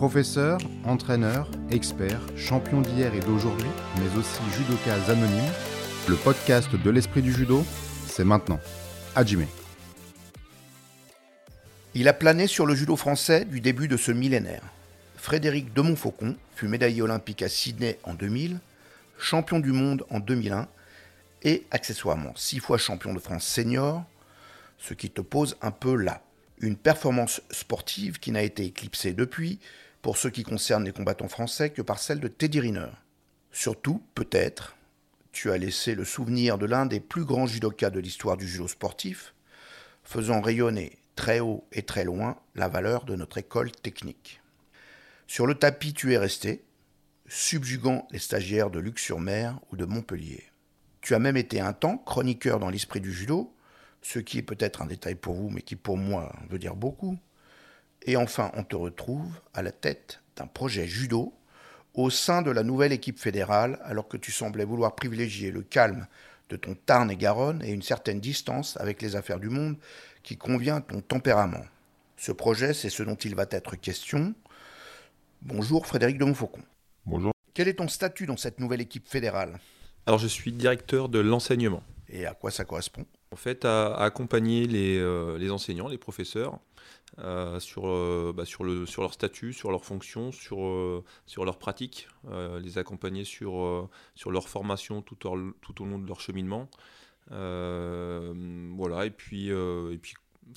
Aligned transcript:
Professeur, 0.00 0.56
entraîneur, 0.86 1.46
expert, 1.70 2.22
champion 2.34 2.80
d'hier 2.80 3.14
et 3.14 3.20
d'aujourd'hui, 3.20 3.68
mais 3.98 4.18
aussi 4.18 4.40
judoka 4.56 4.94
anonyme, 5.12 5.52
le 6.08 6.16
podcast 6.16 6.74
de 6.74 6.88
l'esprit 6.88 7.20
du 7.20 7.30
judo, 7.30 7.66
c'est 8.06 8.24
maintenant. 8.24 8.58
Hajime. 9.14 9.44
Il 11.92 12.08
a 12.08 12.14
plané 12.14 12.46
sur 12.46 12.64
le 12.64 12.74
judo 12.74 12.96
français 12.96 13.44
du 13.44 13.60
début 13.60 13.88
de 13.88 13.98
ce 13.98 14.10
millénaire. 14.10 14.62
Frédéric 15.16 15.74
de 15.74 15.82
Montfaucon 15.82 16.34
fut 16.54 16.66
médaillé 16.66 17.02
olympique 17.02 17.42
à 17.42 17.50
Sydney 17.50 17.98
en 18.04 18.14
2000, 18.14 18.58
champion 19.18 19.60
du 19.60 19.72
monde 19.72 20.06
en 20.08 20.18
2001 20.18 20.66
et 21.42 21.66
accessoirement 21.70 22.32
six 22.36 22.58
fois 22.58 22.78
champion 22.78 23.12
de 23.12 23.18
France 23.18 23.44
senior, 23.44 24.02
ce 24.78 24.94
qui 24.94 25.10
te 25.10 25.20
pose 25.20 25.58
un 25.60 25.72
peu 25.72 25.94
là. 25.94 26.22
Une 26.62 26.76
performance 26.76 27.42
sportive 27.50 28.18
qui 28.18 28.32
n'a 28.32 28.42
été 28.42 28.64
éclipsée 28.64 29.12
depuis, 29.12 29.58
pour 30.02 30.16
ce 30.16 30.28
qui 30.28 30.42
concerne 30.42 30.84
les 30.84 30.92
combattants 30.92 31.28
français, 31.28 31.70
que 31.70 31.82
par 31.82 31.98
celle 31.98 32.20
de 32.20 32.28
Teddy 32.28 32.60
Riner. 32.60 32.90
Surtout, 33.52 34.02
peut-être, 34.14 34.76
tu 35.32 35.50
as 35.50 35.58
laissé 35.58 35.94
le 35.94 36.04
souvenir 36.04 36.58
de 36.58 36.66
l'un 36.66 36.86
des 36.86 37.00
plus 37.00 37.24
grands 37.24 37.46
judokas 37.46 37.90
de 37.90 38.00
l'histoire 38.00 38.36
du 38.36 38.48
judo 38.48 38.68
sportif, 38.68 39.34
faisant 40.02 40.40
rayonner 40.40 40.98
très 41.16 41.40
haut 41.40 41.64
et 41.72 41.82
très 41.82 42.04
loin 42.04 42.38
la 42.54 42.68
valeur 42.68 43.04
de 43.04 43.16
notre 43.16 43.38
école 43.38 43.70
technique. 43.70 44.40
Sur 45.26 45.46
le 45.46 45.54
tapis, 45.54 45.92
tu 45.92 46.12
es 46.12 46.18
resté, 46.18 46.64
subjuguant 47.28 48.08
les 48.10 48.18
stagiaires 48.18 48.70
de 48.70 48.80
Luc-sur-Mer 48.80 49.60
ou 49.70 49.76
de 49.76 49.84
Montpellier. 49.84 50.44
Tu 51.00 51.14
as 51.14 51.18
même 51.18 51.36
été 51.36 51.60
un 51.60 51.72
temps 51.72 51.98
chroniqueur 51.98 52.58
dans 52.58 52.70
l'esprit 52.70 53.00
du 53.00 53.12
judo, 53.12 53.54
ce 54.02 54.18
qui 54.18 54.38
est 54.38 54.42
peut-être 54.42 54.82
un 54.82 54.86
détail 54.86 55.14
pour 55.14 55.34
vous, 55.34 55.50
mais 55.50 55.62
qui 55.62 55.76
pour 55.76 55.96
moi 55.96 56.34
veut 56.48 56.58
dire 56.58 56.74
beaucoup. 56.74 57.18
Et 58.02 58.16
enfin, 58.16 58.50
on 58.54 58.64
te 58.64 58.76
retrouve 58.76 59.28
à 59.54 59.62
la 59.62 59.72
tête 59.72 60.20
d'un 60.36 60.46
projet 60.46 60.86
judo 60.86 61.34
au 61.94 62.10
sein 62.10 62.42
de 62.42 62.50
la 62.50 62.62
nouvelle 62.62 62.92
équipe 62.92 63.18
fédérale, 63.18 63.78
alors 63.84 64.08
que 64.08 64.16
tu 64.16 64.32
semblais 64.32 64.64
vouloir 64.64 64.94
privilégier 64.94 65.50
le 65.50 65.62
calme 65.62 66.06
de 66.48 66.56
ton 66.56 66.74
Tarn 66.74 67.10
et 67.10 67.16
Garonne 67.16 67.62
et 67.64 67.70
une 67.70 67.82
certaine 67.82 68.20
distance 68.20 68.76
avec 68.78 69.02
les 69.02 69.16
affaires 69.16 69.40
du 69.40 69.48
monde 69.48 69.76
qui 70.22 70.36
convient 70.36 70.76
à 70.76 70.80
ton 70.80 71.00
tempérament. 71.00 71.64
Ce 72.16 72.32
projet, 72.32 72.74
c'est 72.74 72.90
ce 72.90 73.02
dont 73.02 73.14
il 73.14 73.34
va 73.34 73.46
être 73.50 73.76
question. 73.76 74.34
Bonjour 75.42 75.86
Frédéric 75.86 76.18
de 76.18 76.24
Montfaucon. 76.24 76.62
Bonjour. 77.06 77.32
Quel 77.54 77.68
est 77.68 77.74
ton 77.74 77.88
statut 77.88 78.26
dans 78.26 78.36
cette 78.36 78.60
nouvelle 78.60 78.80
équipe 78.80 79.08
fédérale? 79.08 79.58
Alors 80.06 80.18
je 80.18 80.26
suis 80.26 80.52
directeur 80.52 81.08
de 81.08 81.18
l'enseignement. 81.18 81.82
Et 82.08 82.26
à 82.26 82.34
quoi 82.34 82.50
ça 82.50 82.64
correspond? 82.64 83.06
En 83.32 83.36
fait, 83.36 83.64
à, 83.64 83.94
accompagner 83.94 84.66
les, 84.66 84.98
euh, 84.98 85.38
les, 85.38 85.50
enseignants, 85.50 85.88
les 85.88 85.98
professeurs, 85.98 86.58
euh, 87.18 87.58
sur, 87.60 87.88
euh, 87.88 88.32
bah, 88.34 88.44
sur, 88.44 88.64
le, 88.64 88.86
sur 88.86 89.02
leur 89.02 89.12
statut, 89.12 89.52
sur 89.52 89.70
leurs 89.70 89.84
fonctions, 89.84 90.32
sur, 90.32 90.64
euh, 90.64 91.04
sur 91.26 91.44
leurs 91.44 91.58
pratiques, 91.58 92.08
euh, 92.28 92.60
les 92.60 92.78
accompagner 92.78 93.24
sur, 93.24 93.88
sur 94.14 94.30
leur 94.30 94.48
formation 94.48 95.02
tout 95.02 95.26
au, 95.26 95.52
tout 95.60 95.82
au 95.82 95.86
long 95.86 95.98
de 95.98 96.06
leur 96.06 96.20
cheminement. 96.20 96.68
voilà, 97.28 99.06
et 99.06 99.10
puis, 99.10 99.48
et 99.48 99.98
puis 100.00 100.14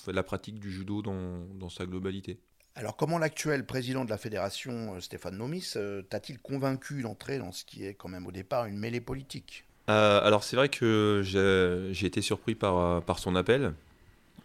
la 0.08 0.24
pratique 0.24 0.60
du 0.60 0.72
judo 0.72 1.02
dans, 1.02 1.46
dans 1.56 1.70
sa 1.70 1.86
globalité. 1.86 2.40
Alors 2.76 2.98
comment 2.98 3.20
l'actuel 3.20 3.66
président 3.66 4.06
de 4.06 4.10
la 4.10 4.18
fédération, 4.18 5.00
Stéphane 5.00 5.38
Nomis, 5.38 5.74
t'a-t-il 6.10 6.40
convaincu 6.40 7.02
d'entrer 7.02 7.38
dans 7.38 7.52
ce 7.52 7.66
qui 7.66 7.86
est 7.86 7.94
quand 7.94 8.10
même 8.10 8.26
au 8.26 8.32
départ 8.32 8.66
une 8.66 8.78
mêlée 8.78 9.02
politique? 9.02 9.66
Alors 9.88 10.44
c'est 10.44 10.56
vrai 10.56 10.70
que 10.70 11.22
j'ai 11.24 12.06
été 12.08 12.22
surpris 12.22 12.56
par, 12.56 13.04
par 13.04 13.20
son 13.20 13.36
appel. 13.36 13.74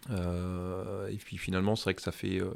Euh, 0.09 1.07
et 1.07 1.17
puis 1.17 1.37
finalement 1.37 1.75
c'est 1.75 1.83
vrai 1.85 1.93
que 1.93 2.01
ça 2.01 2.11
fait, 2.11 2.41
euh, 2.41 2.51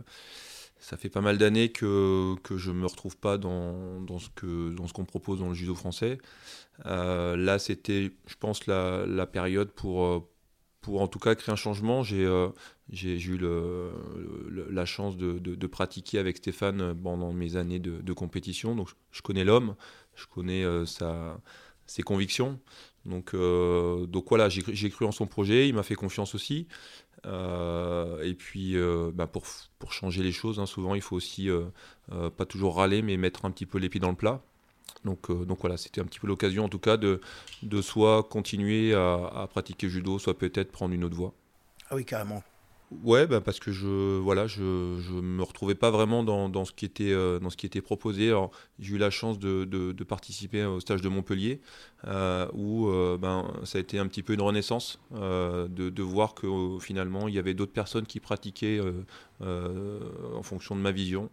ça 0.79 0.97
fait 0.97 1.09
pas 1.09 1.21
mal 1.21 1.37
d'années 1.37 1.69
que, 1.69 2.35
que 2.43 2.57
je 2.57 2.71
me 2.71 2.85
retrouve 2.85 3.17
pas 3.17 3.37
dans, 3.37 4.01
dans 4.01 4.19
ce 4.19 4.29
qu'on 4.29 4.87
qu'on 4.87 5.05
propose 5.05 5.39
dans 5.39 5.49
le 5.49 5.53
judo 5.53 5.75
français. 5.75 6.17
Euh, 6.85 7.35
là 7.35 7.59
c'était 7.59 8.11
je 8.25 8.35
pense 8.35 8.66
la, 8.67 9.05
la 9.05 9.25
période 9.28 9.72
pour 9.72 10.28
pour 10.81 11.01
en 11.01 11.07
tout 11.07 11.19
cas 11.19 11.35
créer 11.35 11.53
un 11.53 11.55
changement. 11.55 12.03
J'ai 12.03 12.25
eu 13.00 13.38
la 13.39 14.85
chance 14.85 15.16
de, 15.16 15.39
de, 15.39 15.67
pratiquer 15.67 16.19
avec 16.19 16.38
Stéphane 16.38 16.94
pendant 17.01 17.31
mes 17.31 17.55
années 17.55 17.79
de, 17.79 18.13
compétition. 18.13 18.75
Donc 18.75 18.89
je 19.11 19.22
connais 19.22 19.45
l'homme, 19.45 19.75
je 20.16 20.25
connais 20.25 20.66
sa, 20.85 21.39
ses 21.85 22.03
convictions. 22.03 22.59
Donc, 23.05 23.33
donc 23.33 24.25
voilà, 24.28 24.49
j'ai 24.49 24.89
cru 24.89 25.05
en 25.05 25.13
son 25.13 25.25
projet, 25.25 25.69
il 25.69 25.75
m'a 25.75 25.83
fait 25.83 25.95
confiance 25.95 26.35
aussi. 26.35 26.67
Et 27.25 28.34
puis 28.34 28.75
bah 29.13 29.28
pour, 29.28 29.44
pour, 29.79 29.94
changer 29.94 30.23
les 30.23 30.31
choses, 30.31 30.59
hein, 30.59 30.66
souvent 30.66 30.95
il 30.95 31.01
faut 31.01 31.16
aussi 31.16 31.50
pas 32.09 32.45
toujours 32.45 32.78
râler, 32.78 33.01
mais 33.01 33.17
mettre 33.17 33.45
un 33.45 33.51
petit 33.51 33.66
peu 33.66 33.78
les 33.78 33.89
pieds 33.89 34.01
dans 34.01 34.09
le 34.09 34.16
plat. 34.16 34.41
Donc, 35.06 35.29
euh, 35.29 35.45
donc 35.45 35.59
voilà, 35.61 35.78
c'était 35.78 36.01
un 36.01 36.06
petit 36.06 36.19
peu 36.19 36.28
l'occasion 36.28 36.66
en 36.66 36.69
tout 36.69 36.79
cas 36.79 36.97
de, 36.97 37.22
de 37.61 37.81
soit 37.81 38.23
continuer 38.23 38.94
à 38.94 39.47
pratiquer 39.50 39.89
judo, 39.89 40.19
soit 40.19 40.38
peut-être 40.38 40.72
prendre 40.72 40.94
une 40.94 41.03
autre 41.03 41.16
voie. 41.16 41.34
Ah 41.89 41.95
oui, 41.95 42.06
carrément. 42.06 42.44
Ouais, 43.01 43.27
bah 43.27 43.41
parce 43.41 43.59
que 43.59 43.71
je 43.71 44.19
voilà, 44.19 44.45
je, 44.45 44.97
je 44.99 45.13
me 45.13 45.41
retrouvais 45.41 45.75
pas 45.75 45.89
vraiment 45.89 46.23
dans, 46.23 46.65
ce 46.65 46.71
qui 46.73 46.85
était 46.85 47.11
euh, 47.11 47.39
dans 47.39 47.49
ce 47.49 47.57
qui 47.57 47.65
était 47.65 47.81
proposé. 47.81 48.33
J'ai 48.79 48.95
eu 48.95 48.97
la 48.97 49.09
chance 49.09 49.39
de, 49.39 49.93
participer 50.03 50.65
au 50.65 50.79
stage 50.79 51.01
de 51.01 51.09
Montpellier, 51.09 51.61
euh, 52.07 52.47
où 52.53 52.89
euh, 52.89 53.17
ben 53.17 53.51
ça 53.63 53.77
a 53.77 53.81
été 53.81 53.99
un 53.99 54.07
petit 54.07 54.21
peu 54.21 54.33
une 54.33 54.41
renaissance 54.41 54.99
euh, 55.15 55.67
de, 55.67 55.89
de 55.89 56.03
voir 56.03 56.35
que 56.35 56.47
finalement 56.81 57.27
il 57.27 57.33
y 57.33 57.39
avait 57.39 57.53
d'autres 57.53 57.71
personnes 57.71 58.05
qui 58.05 58.19
pratiquaient 58.19 58.81
euh, 59.41 59.99
en 60.35 60.43
fonction 60.43 60.75
de 60.75 60.81
ma 60.81 60.91
vision. 60.91 61.29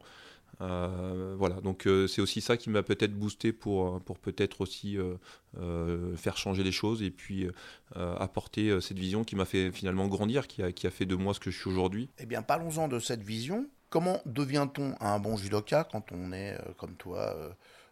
Euh, 0.60 1.34
voilà, 1.38 1.60
donc 1.60 1.87
euh, 1.87 2.06
c'est 2.06 2.21
aussi 2.21 2.41
ça 2.41 2.56
qui 2.56 2.71
m'a 2.71 2.82
peut-être 2.82 3.15
boosté 3.15 3.53
pour, 3.53 4.00
pour 4.03 4.19
peut-être 4.19 4.60
aussi 4.60 4.98
euh, 4.98 6.16
faire 6.16 6.37
changer 6.37 6.62
les 6.62 6.72
choses 6.72 7.03
et 7.03 7.10
puis 7.10 7.48
apporter 7.94 8.81
cette 8.81 8.98
vision 8.98 9.25
qui 9.25 9.37
m'a 9.37 9.44
fait 9.44 9.72
finalement 9.72 10.06
grandir, 10.09 10.47
qui 10.47 10.62
a, 10.62 10.72
qui 10.72 10.87
a 10.87 10.91
fait 10.91 11.06
de 11.06 11.16
moi 11.16 11.34
ce 11.34 11.41
que 11.41 11.50
je 11.50 11.59
suis 11.59 11.71
aujourd'hui. 11.71 12.10
Eh 12.19 12.26
bien, 12.26 12.43
parlons-en 12.43 12.88
de 12.88 12.98
cette 12.98 13.22
vision. 13.22 13.69
Comment 13.88 14.21
devient-on 14.26 14.94
un 15.00 15.19
bon 15.19 15.37
judoka 15.37 15.84
quand 15.84 16.12
on 16.12 16.32
est 16.32 16.56
comme 16.78 16.97
toi 16.97 17.34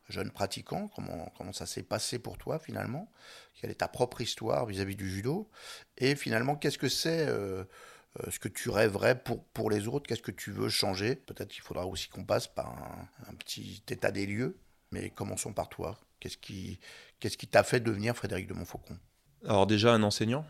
jeune 0.08 0.30
pratiquant? 0.30 0.88
Comment, 0.94 1.32
comment 1.36 1.52
ça 1.52 1.66
s'est 1.66 1.82
passé 1.82 2.18
pour 2.18 2.38
toi 2.38 2.58
finalement? 2.58 3.10
Quelle 3.60 3.70
est 3.70 3.74
ta 3.74 3.88
propre 3.88 4.20
histoire 4.20 4.66
vis-à-vis 4.66 4.94
-vis 4.94 4.98
du 4.98 5.10
judo? 5.10 5.48
Et 5.96 6.14
finalement, 6.14 6.54
qu'est-ce 6.54 6.78
que 6.78 6.88
c'est 6.88 7.26
euh, 7.26 7.64
euh, 7.64 7.64
ce 8.30 8.38
que 8.38 8.48
tu 8.48 8.70
rêverais 8.70 9.22
pour, 9.22 9.44
pour 9.44 9.70
les 9.70 9.86
autres, 9.86 10.06
qu'est-ce 10.06 10.22
que 10.22 10.30
tu 10.30 10.50
veux 10.50 10.68
changer? 10.68 11.14
Peut-être 11.14 11.48
qu'il 11.48 11.62
faudra 11.62 11.86
aussi 11.86 12.08
qu'on 12.08 12.24
passe 12.24 12.46
par 12.46 13.08
un, 13.28 13.34
petit 13.34 13.82
état 13.88 14.10
des 14.10 14.26
lieux, 14.26 14.56
mais 14.90 15.10
commençons 15.10 15.52
par 15.52 15.68
toi. 15.68 15.98
Qu'est-ce 16.20 16.36
qui 16.36 16.78
t'a 17.46 17.62
fait 17.62 17.80
devenir 17.80 18.16
Frédéric 18.16 18.48
de 18.48 18.54
Montfaucon? 18.54 18.98
Alors 19.46 19.66
déjà 19.66 19.92
un 19.94 20.02
enseignant, 20.02 20.44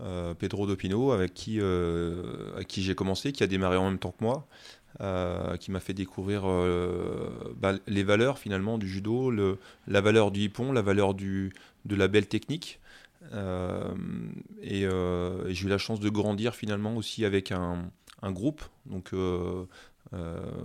euh, 0.00 0.34
Pedro 0.34 0.66
Dopino, 0.66 1.10
avec 1.10 1.34
qui, 1.34 1.60
euh, 1.60 2.62
qui 2.64 2.82
j'ai 2.82 2.94
commencé, 2.94 3.32
qui 3.32 3.42
a 3.42 3.48
démarré 3.48 3.76
en 3.76 3.90
même 3.90 3.98
temps 3.98 4.12
que 4.12 4.22
moi, 4.22 4.46
euh, 5.00 5.56
qui 5.56 5.70
m'a 5.70 5.80
fait 5.80 5.92
découvrir 5.92 6.42
euh, 6.44 7.54
bah, 7.56 7.74
les 7.86 8.02
valeurs 8.02 8.38
finalement 8.38 8.78
du 8.78 8.88
judo, 8.88 9.30
le, 9.30 9.58
la 9.86 10.00
valeur 10.00 10.30
du 10.30 10.40
hippon, 10.40 10.72
la 10.72 10.82
valeur 10.82 11.14
du, 11.14 11.52
de 11.84 11.94
la 11.94 12.08
belle 12.08 12.26
technique. 12.26 12.80
Euh, 13.32 13.94
et, 14.62 14.84
euh, 14.84 15.48
et 15.48 15.54
j'ai 15.54 15.66
eu 15.66 15.68
la 15.68 15.78
chance 15.78 16.00
de 16.00 16.08
grandir 16.08 16.54
finalement 16.54 16.96
aussi 16.96 17.24
avec 17.24 17.52
un, 17.52 17.90
groupe 18.24 18.62
donc, 18.86 19.12
euh, 19.12 19.64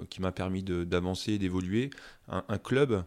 qui 0.10 0.22
m'a 0.22 0.32
permis 0.32 0.64
d'avancer, 0.64 1.38
d'évoluer, 1.38 1.90
un, 2.30 2.44
un, 2.48 2.58
club 2.58 3.04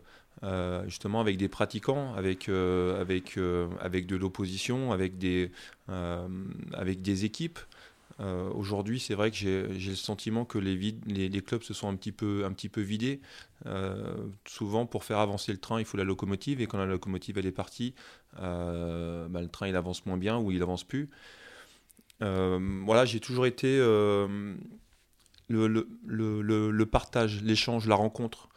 justement 0.86 1.20
avec 1.20 1.36
des 1.38 1.48
pratiquants, 1.48 2.14
avec, 2.14 2.48
avec, 2.48 3.38
avec 3.80 4.06
de 4.06 4.16
l'opposition, 4.16 4.92
avec, 4.92 5.18
des 5.18 5.50
avec 5.88 7.02
des 7.02 7.24
équipes. 7.24 7.58
Euh, 8.20 8.50
Aujourd'hui, 8.50 8.98
c'est 8.98 9.14
vrai 9.14 9.30
que 9.30 9.36
j'ai 9.36 9.66
le 9.66 9.94
sentiment 9.94 10.44
que 10.44 10.58
les, 10.58 11.42
clubs 11.42 11.62
se 11.62 11.74
sont 11.74 11.88
un 11.88 11.96
petit 11.96 12.12
peu, 12.12 12.80
vidés. 12.80 13.20
Euh, 13.66 14.28
souvent, 14.46 14.86
pour 14.86 15.04
faire 15.04 15.18
avancer 15.18 15.52
le 15.52 15.58
train, 15.58 15.78
il 15.78 15.84
faut 15.84 15.96
la 15.96 16.04
locomotive, 16.04 16.60
et 16.60 16.66
quand 16.66 16.78
la 16.78 16.86
locomotive 16.86 17.38
elle 17.38 17.46
est 17.46 17.52
partie, 17.52 17.94
euh, 18.38 19.28
bah, 19.28 19.40
le 19.40 19.48
train 19.48 19.68
il 19.68 19.76
avance 19.76 20.06
moins 20.06 20.16
bien 20.16 20.38
ou 20.38 20.50
il 20.50 20.62
avance 20.62 20.84
plus. 20.84 21.08
Voilà, 22.20 23.04
j'ai 23.04 23.20
toujours 23.20 23.46
été 23.46 23.78
le, 25.48 26.84
partage, 26.84 27.42
l'échange, 27.42 27.86
la 27.86 27.96
rencontre. 27.96 28.48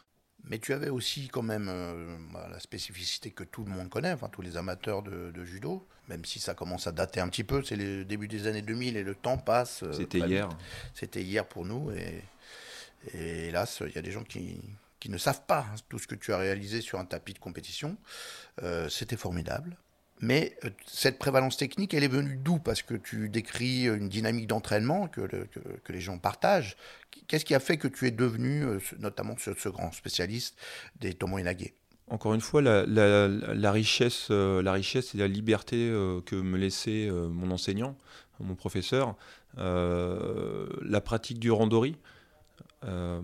Mais 0.44 0.58
tu 0.58 0.72
avais 0.72 0.88
aussi 0.88 1.28
quand 1.28 1.42
même 1.42 1.66
bah, 2.32 2.48
la 2.50 2.58
spécificité 2.60 3.30
que 3.30 3.44
tout 3.44 3.62
le 3.64 3.70
monde 3.70 3.90
connaît, 3.90 4.16
tous 4.32 4.40
les 4.42 4.56
amateurs 4.56 5.02
de 5.02 5.44
judo, 5.44 5.86
même 6.10 6.24
si 6.24 6.40
ça 6.40 6.54
commence 6.54 6.86
à 6.86 6.92
dater 6.92 7.20
un 7.20 7.28
petit 7.28 7.44
peu, 7.44 7.62
c'est 7.62 7.76
le 7.76 8.04
début 8.04 8.28
des 8.28 8.46
années 8.46 8.62
2000 8.62 8.96
et 8.96 9.04
le 9.04 9.14
temps 9.14 9.38
passe. 9.38 9.84
Euh, 9.84 9.92
C'était 9.92 10.18
hier. 10.18 10.48
C'était 10.92 11.22
hier 11.22 11.46
pour 11.46 11.64
nous 11.64 11.90
et, 11.92 12.22
et 13.14 13.48
hélas, 13.48 13.82
il 13.86 13.94
y 13.94 13.98
a 13.98 14.02
des 14.02 14.10
gens 14.10 14.24
qui, 14.24 14.60
qui, 14.98 15.08
ne 15.08 15.16
savent 15.16 15.46
pas 15.46 15.64
tout 15.88 15.98
ce 15.98 16.06
que 16.06 16.16
tu 16.16 16.32
as 16.32 16.36
réalisé 16.36 16.80
sur 16.80 16.98
un 16.98 17.04
tapis 17.04 17.32
de 17.32 17.38
compétition. 17.38 17.96
Euh, 18.62 18.88
C'était 18.88 19.16
formidable. 19.16 19.76
Mais 20.20 20.56
euh, 20.64 20.70
cette 20.86 21.18
prévalence 21.18 21.56
technique, 21.56 21.94
elle 21.94 22.04
est 22.04 22.08
venue 22.08 22.36
d'où? 22.36 22.58
Parce 22.58 22.82
que 22.82 22.94
tu 22.94 23.28
décris 23.28 23.84
une 23.84 24.08
dynamique 24.08 24.48
d'entraînement 24.48 25.08
que, 25.08 25.20
que, 25.22 25.92
les 25.92 26.00
gens 26.00 26.18
partagent. 26.18 26.76
Qu'est-ce 27.26 27.44
qui 27.44 27.54
a 27.54 27.60
fait 27.60 27.78
que 27.78 27.88
tu 27.88 28.06
es 28.06 28.10
devenu, 28.10 28.64
euh, 28.64 28.78
notamment 28.98 29.34
ce, 29.38 29.68
grand 29.68 29.92
spécialiste 29.92 30.56
des 30.96 31.14
Tomo 31.14 31.38
Inage 31.38 31.72
encore 32.10 32.34
une 32.34 32.40
fois, 32.40 32.60
la, 32.60 33.72
richesse, 33.72 34.28
euh, 34.30 34.62
la 34.62 34.72
richesse 34.72 35.14
et 35.14 35.18
la 35.18 35.28
liberté 35.28 35.90
que 36.26 36.36
me 36.36 36.58
laissait 36.58 37.10
mon 37.10 37.50
enseignant, 37.50 37.96
mon 38.40 38.54
professeur, 38.54 39.16
la 39.56 41.00
pratique 41.00 41.38
du 41.38 41.50
randori, 41.50 41.96
euh, 42.86 43.20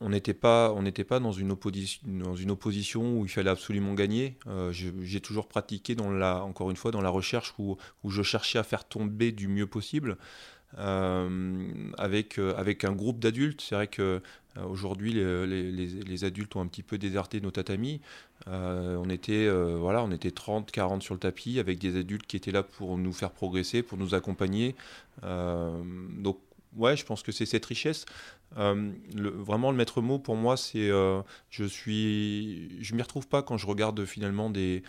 on 0.00 0.08
n'était 0.08 0.34
pas, 0.34 0.72
on 0.72 0.84
pas 0.84 1.18
dans, 1.18 1.32
une 1.32 1.50
opposition, 1.50 3.18
où 3.18 3.24
il 3.24 3.28
fallait 3.28 3.50
absolument 3.50 3.94
gagner. 3.94 4.36
Euh, 4.46 4.72
j'ai 4.72 5.20
toujours 5.20 5.48
pratiqué, 5.48 5.94
dans 5.94 6.10
la, 6.10 6.44
encore 6.44 6.70
une 6.70 6.76
fois, 6.76 6.90
dans 6.90 7.00
la 7.00 7.10
recherche 7.10 7.54
où, 7.58 7.76
je 8.08 8.22
cherchais 8.22 8.58
à 8.58 8.62
faire 8.62 8.84
tomber 8.84 9.32
du 9.32 9.48
mieux 9.48 9.66
possible. 9.66 10.16
Euh, 10.78 11.90
avec, 11.98 12.38
avec 12.38 12.84
un 12.84 12.92
groupe 12.92 13.18
d'adultes. 13.18 13.60
C'est 13.60 13.74
vrai 13.74 13.88
que 13.88 14.22
aujourd'hui 14.68 15.14
les, 15.14 16.24
adultes 16.24 16.56
ont 16.56 16.60
un 16.60 16.66
petit 16.66 16.82
peu 16.82 16.98
déserté 16.98 17.40
nos 17.40 17.50
tatamis. 17.50 18.00
on 18.46 19.08
était 19.08 19.48
voilà, 19.76 20.02
on 20.02 20.10
était 20.10 20.30
30, 20.30 20.70
40 20.70 21.02
sur 21.02 21.14
le 21.14 21.20
tapis 21.20 21.58
avec 21.58 21.78
des 21.78 21.96
adultes 21.96 22.26
qui 22.26 22.36
étaient 22.36 22.52
là 22.52 22.62
pour 22.62 22.98
nous 22.98 23.12
faire 23.12 23.30
progresser, 23.30 23.82
pour 23.82 23.98
nous 23.98 24.14
accompagner. 24.14 24.74
donc 25.22 26.38
ouais, 26.76 26.96
je 26.96 27.04
pense 27.04 27.22
que 27.22 27.32
c'est 27.32 27.46
cette 27.46 27.64
richesse. 27.66 28.04
Euh, 28.58 28.92
vraiment, 29.14 29.70
le 29.70 29.76
maître 29.76 30.02
mot 30.02 30.18
pour 30.18 30.36
moi, 30.36 30.56
c'est 30.56 30.90
euh, 30.90 31.22
je 31.50 31.64
suis, 31.64 32.82
je 32.82 32.94
m'y 32.94 33.02
retrouve 33.02 33.26
pas 33.26 33.42
quand 33.42 33.56
je 33.56 33.66
regarde 33.66 34.04
finalement 34.04 34.50
des, 34.50 34.82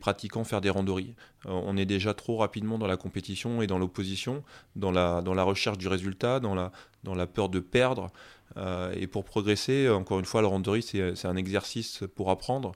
pratiquants 0.00 0.44
faire 0.44 0.60
des 0.60 0.70
randonnées. 0.70 1.14
Euh, 1.46 1.50
on 1.50 1.76
est 1.76 1.86
déjà 1.86 2.14
trop 2.14 2.36
rapidement 2.36 2.78
dans 2.78 2.86
la 2.86 2.96
compétition 2.96 3.62
et 3.62 3.66
dans 3.66 3.78
l'opposition, 3.78 4.44
dans 4.76 4.92
la, 4.92 5.42
recherche 5.42 5.78
du 5.78 5.88
résultat, 5.88 6.40
dans 6.40 6.54
la 6.54 7.26
peur 7.26 7.48
de 7.48 7.60
perdre. 7.60 8.10
Et 8.56 9.06
pour 9.06 9.24
progresser, 9.24 9.88
encore 9.88 10.18
une 10.18 10.24
fois, 10.24 10.42
la 10.42 10.48
randonnée, 10.48 10.82
c'est 10.82 11.26
un 11.26 11.36
exercice 11.36 12.04
pour 12.14 12.30
apprendre. 12.30 12.72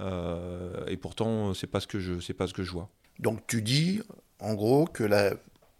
et 0.00 0.96
pourtant, 0.96 1.54
c'est 1.54 1.66
pas 1.66 1.80
ce 1.80 1.86
que 1.86 2.00
je, 2.00 2.32
pas 2.32 2.46
ce 2.46 2.54
que 2.54 2.62
je 2.62 2.72
vois. 2.72 2.88
Donc 3.18 3.46
tu 3.46 3.62
dis, 3.62 4.00
en 4.40 4.54
gros, 4.54 4.86
que 4.86 5.04
la 5.04 5.32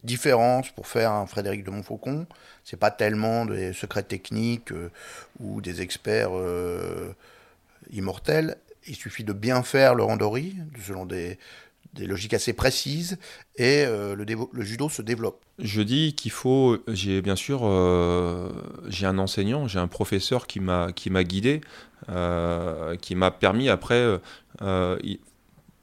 différence 0.04 0.70
pour 0.70 0.86
faire 0.86 1.12
un 1.12 1.26
Frédéric 1.26 1.64
de 1.64 1.70
Montfaucon. 1.70 2.26
C'est 2.64 2.76
pas 2.76 2.90
tellement 2.90 3.44
des 3.44 3.72
secrets 3.72 4.02
techniques 4.02 4.72
euh, 4.72 4.90
ou 5.40 5.60
des 5.60 5.80
experts 5.80 6.36
euh, 6.36 7.14
immortels. 7.90 8.56
Il 8.86 8.94
suffit 8.94 9.24
de 9.24 9.32
bien 9.32 9.62
faire 9.62 9.94
le 9.94 10.02
randori 10.02 10.56
selon 10.84 11.04
des, 11.04 11.38
des 11.94 12.06
logiques 12.06 12.34
assez 12.34 12.52
précises 12.52 13.18
et 13.56 13.84
euh, 13.84 14.14
le, 14.14 14.24
le, 14.52 14.62
judo 14.62 14.88
se 14.88 15.02
développe. 15.02 15.40
Je 15.58 15.82
dis 15.82 16.14
qu'il 16.14 16.30
faut, 16.30 16.78
j'ai 16.88 17.22
bien 17.22 17.36
sûr, 17.36 17.60
j'ai 18.88 19.06
un 19.06 19.18
enseignant, 19.18 19.66
j'ai 19.66 19.78
un 19.78 19.88
professeur 19.88 20.46
qui 20.46 20.60
m'a 20.60 20.92
qui 20.92 21.10
m'a 21.10 21.24
guidé, 21.24 21.60
qui 23.00 23.14
m'a 23.14 23.30
permis 23.30 23.68
après 23.68 24.20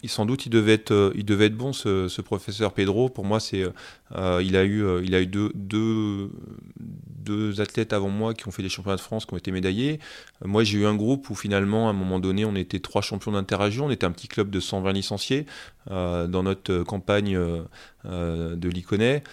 sans 0.08 0.26
doute 0.26 0.46
il 0.46 0.50
devait 0.50 0.74
être, 0.74 0.92
euh, 0.92 1.50
bon 1.50 1.74
ce, 1.74 2.22
professeur 2.22 2.74
Pedro. 2.74 3.10
Pour 3.10 3.26
moi, 3.26 3.40
c'est, 3.40 3.64
euh, 4.16 4.42
il 4.44 4.56
a 4.56 4.64
eu, 4.64 4.84
euh, 4.84 5.52
deux, 5.56 7.62
athlètes 7.62 7.94
avant 7.94 8.10
moi 8.10 8.34
qui 8.34 8.48
ont 8.48 8.52
fait 8.52 8.64
des 8.64 8.70
championnats 8.70 8.98
de 8.98 9.02
France, 9.02 9.26
qui 9.26 9.34
ont 9.34 9.38
été 9.38 9.52
médaillés. 9.52 10.00
moi, 10.44 10.64
j'ai 10.64 10.80
eu 10.80 10.86
un 10.86 10.96
groupe 10.96 11.30
où 11.30 11.36
finalement, 11.36 11.88
à 11.88 11.92
un 11.92 11.94
moment 11.94 12.20
donné, 12.20 12.46
on 12.46 12.56
était 12.56 12.80
trois 12.80 13.02
champions 13.02 13.32
d'interrégion. 13.32 13.86
On 13.86 13.92
était 13.92 14.06
un 14.06 14.12
petit 14.12 14.28
club 14.28 14.50
de 14.50 14.60
120 14.60 14.94
licenciés 14.94 15.46
dans 15.90 16.44
notre 16.44 16.84
campagne 16.84 17.40
de 18.04 18.70
l'Iconet. 18.70 19.24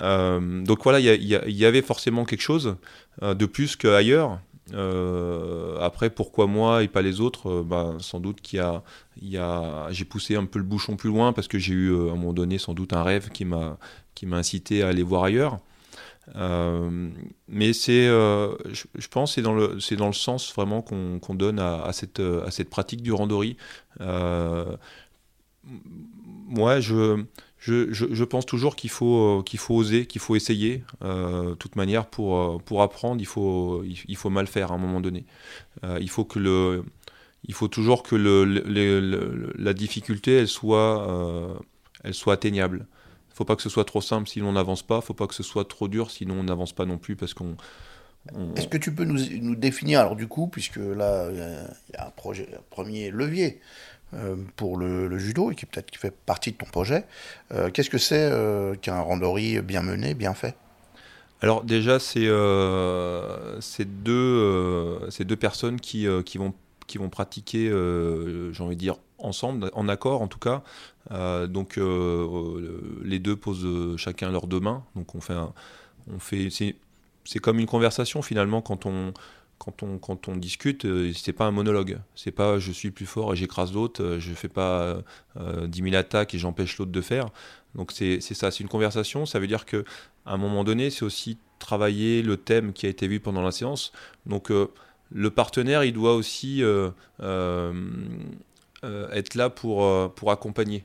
donc 0.00 0.82
voilà, 0.82 1.00
il 1.00 1.24
y, 1.24 1.64
avait 1.64 1.82
forcément 1.82 2.24
quelque 2.24 2.42
chose 2.42 2.76
de 3.22 3.46
plus 3.46 3.76
qu'ailleurs. 3.76 4.40
Euh, 4.72 5.78
après, 5.80 6.10
pourquoi 6.10 6.46
moi 6.46 6.82
et 6.82 6.88
pas 6.88 7.02
les 7.02 7.20
autres 7.20 7.50
euh, 7.50 7.62
bah, 7.62 7.96
Sans 7.98 8.20
doute 8.20 8.40
qu'il 8.40 8.62
y 9.22 9.36
a, 9.36 9.86
j'ai 9.90 10.04
poussé 10.04 10.36
un 10.36 10.46
peu 10.46 10.58
le 10.58 10.64
bouchon 10.64 10.96
plus 10.96 11.10
loin 11.10 11.32
parce 11.32 11.48
que 11.48 11.58
j'ai 11.58 11.74
eu 11.74 11.90
euh, 11.90 12.08
à 12.08 12.12
un 12.12 12.16
moment 12.16 12.32
donné 12.32 12.58
sans 12.58 12.72
doute 12.72 12.92
un 12.92 13.02
rêve 13.02 13.28
qui 13.30 13.44
m'a, 13.44 13.78
qui 14.14 14.26
m'a 14.26 14.38
incité 14.38 14.82
à 14.82 14.88
aller 14.88 15.02
voir 15.02 15.24
ailleurs. 15.24 15.58
mais 17.48 17.72
c'est, 17.72 18.06
je, 18.06 19.08
pense, 19.10 19.34
c'est 19.34 19.42
dans 19.42 19.54
le, 19.54 19.78
c'est 19.80 19.96
dans 19.96 20.06
le 20.06 20.14
sens 20.14 20.52
vraiment 20.54 20.80
qu'on, 20.82 21.34
donne 21.34 21.58
à, 21.58 21.82
à, 21.84 21.92
cette, 21.92 22.20
à 22.20 22.50
cette 22.50 22.70
pratique 22.70 23.02
du 23.02 23.12
randori. 23.12 23.56
moi, 26.48 26.80
je, 26.80 27.22
je, 27.66 28.24
pense 28.24 28.44
toujours 28.44 28.76
qu'il 28.76 28.90
faut, 28.90 29.38
euh, 29.38 29.42
qu'il 29.42 29.58
faut 29.58 29.74
oser, 29.74 30.06
qu'il 30.06 30.20
faut 30.20 30.36
essayer. 30.36 30.84
Euh, 31.02 31.50
de 31.50 31.54
toute 31.54 31.76
manière, 31.76 32.06
pour, 32.06 32.36
euh, 32.36 32.58
pour 32.58 32.82
apprendre, 32.82 33.20
il 33.20 33.26
faut, 33.26 33.82
il, 33.84 34.16
faut 34.16 34.30
mal 34.30 34.46
faire 34.46 34.72
à 34.72 34.74
un 34.74 34.78
moment 34.78 35.00
donné. 35.00 35.24
il, 35.82 36.10
faut 36.10 36.24
que 36.24 36.38
le, 36.38 36.84
il 37.44 37.54
faut 37.54 37.68
toujours 37.68 38.02
que 38.02 38.16
le, 38.16 38.44
la 39.58 39.72
difficulté 39.72 40.36
elle 40.36 40.48
soit, 40.48 41.58
elle 42.02 42.14
soit 42.14 42.34
atteignable. 42.34 42.86
Il 43.28 43.32
ne 43.32 43.36
faut 43.36 43.44
pas 43.44 43.56
que 43.56 43.62
ce 43.62 43.70
soit 43.70 43.84
trop 43.84 44.00
simple 44.00 44.28
sinon 44.28 44.50
on 44.50 44.52
n'avance 44.52 44.82
pas. 44.82 44.96
Il 44.96 44.98
ne 44.98 45.04
faut 45.04 45.14
pas 45.14 45.26
que 45.26 45.34
ce 45.34 45.42
soit 45.42 45.66
trop 45.66 45.88
dur 45.88 46.10
sinon 46.10 46.34
on 46.40 46.44
n'avance 46.44 46.72
pas 46.72 46.84
non 46.84 46.98
plus 46.98 47.16
parce 47.16 47.34
qu'on. 47.34 47.56
Est-ce 48.56 48.68
que 48.68 48.78
tu 48.78 48.94
peux 48.94 49.04
nous, 49.04 49.18
nous, 49.42 49.54
définir, 49.54 50.00
alors 50.00 50.16
du 50.16 50.26
coup, 50.26 50.46
puisque 50.46 50.76
là, 50.78 51.28
il 51.30 51.36
y 51.36 51.96
a 51.96 52.06
un, 52.06 52.10
projet, 52.10 52.48
un 52.56 52.62
premier 52.70 53.10
levier, 53.10 53.60
pour 54.56 54.76
le, 54.76 55.18
judo 55.18 55.50
et 55.50 55.54
qui 55.54 55.66
peut-être 55.66 55.94
fait 55.96 56.14
partie 56.14 56.52
de 56.52 56.56
ton 56.56 56.66
projet. 56.66 57.04
Euh, 57.52 57.70
qu'est-ce 57.70 57.90
que 57.90 57.98
c'est 57.98 58.30
euh, 58.30 58.74
qu'un 58.74 59.00
randori 59.00 59.60
bien 59.60 59.82
mené, 59.82 60.14
bien 60.14 60.34
fait? 60.34 60.56
Alors 61.40 61.62
déjà, 61.62 61.98
c'est 61.98 62.28
ces 63.60 63.84
deux, 63.84 65.08
deux 65.20 65.36
personnes 65.36 65.80
qui, 65.80 66.06
qui, 66.24 66.38
vont, 66.38 66.54
qui 66.86 66.98
vont 66.98 67.10
pratiquer, 67.10 67.68
j'ai 67.68 68.62
envie 68.62 68.76
de 68.76 68.80
dire, 68.80 68.96
ensemble, 69.18 69.70
en 69.74 69.88
accord 69.88 70.22
en 70.22 70.28
tout 70.28 70.38
cas. 70.38 70.62
donc 71.46 71.78
les 73.04 73.18
deux 73.18 73.36
posent 73.36 73.96
chacun 73.98 74.30
leurs 74.30 74.46
deux 74.46 74.60
mains. 74.60 74.84
Donc 74.96 75.14
on 75.14 75.20
fait, 75.20 75.36
on 76.10 76.18
fait 76.18 76.48
c'est 77.24 77.38
comme 77.38 77.58
une 77.58 77.66
conversation 77.66 78.22
finalement 78.22 78.62
quand 78.62 78.86
on 78.86 79.12
quand 79.58 79.82
on, 79.82 79.98
quand 79.98 80.28
on 80.28 80.36
discute, 80.36 80.84
euh, 80.84 81.12
c'est 81.14 81.32
pas 81.32 81.46
un 81.46 81.50
monologue. 81.50 81.98
C'est 82.14 82.30
pas 82.30 82.58
je 82.58 82.72
suis 82.72 82.90
plus 82.90 83.06
fort 83.06 83.32
et 83.32 83.36
j'écrase 83.36 83.72
l'autre, 83.72 84.02
euh, 84.02 84.20
je 84.20 84.32
fais 84.32 84.48
pas 84.48 84.98
euh, 85.36 85.66
10 85.66 85.82
000 85.82 85.94
attaques 85.94 86.34
et 86.34 86.38
j'empêche 86.38 86.78
l'autre 86.78 86.92
de 86.92 87.00
faire. 87.00 87.30
Donc 87.74 87.92
c'est 87.92 88.20
ça, 88.20 88.50
c'est 88.50 88.62
une 88.62 88.68
conversation. 88.68 89.26
Ça 89.26 89.38
veut 89.38 89.46
dire 89.46 89.64
que 89.64 89.84
à 90.26 90.34
un 90.34 90.36
moment 90.36 90.64
donné, 90.64 90.90
c'est 90.90 91.04
aussi 91.04 91.38
travailler 91.58 92.22
le 92.22 92.36
thème 92.36 92.72
qui 92.72 92.86
a 92.86 92.88
été 92.88 93.08
vu 93.08 93.20
pendant 93.20 93.42
la 93.42 93.52
séance. 93.52 93.92
Donc 94.26 94.50
euh, 94.50 94.68
le 95.10 95.30
partenaire, 95.30 95.84
il 95.84 95.92
doit 95.92 96.14
aussi 96.14 96.62
être 97.22 97.74
là 99.34 99.50
pour, 99.50 100.14
pour 100.14 100.30
accompagner. 100.30 100.84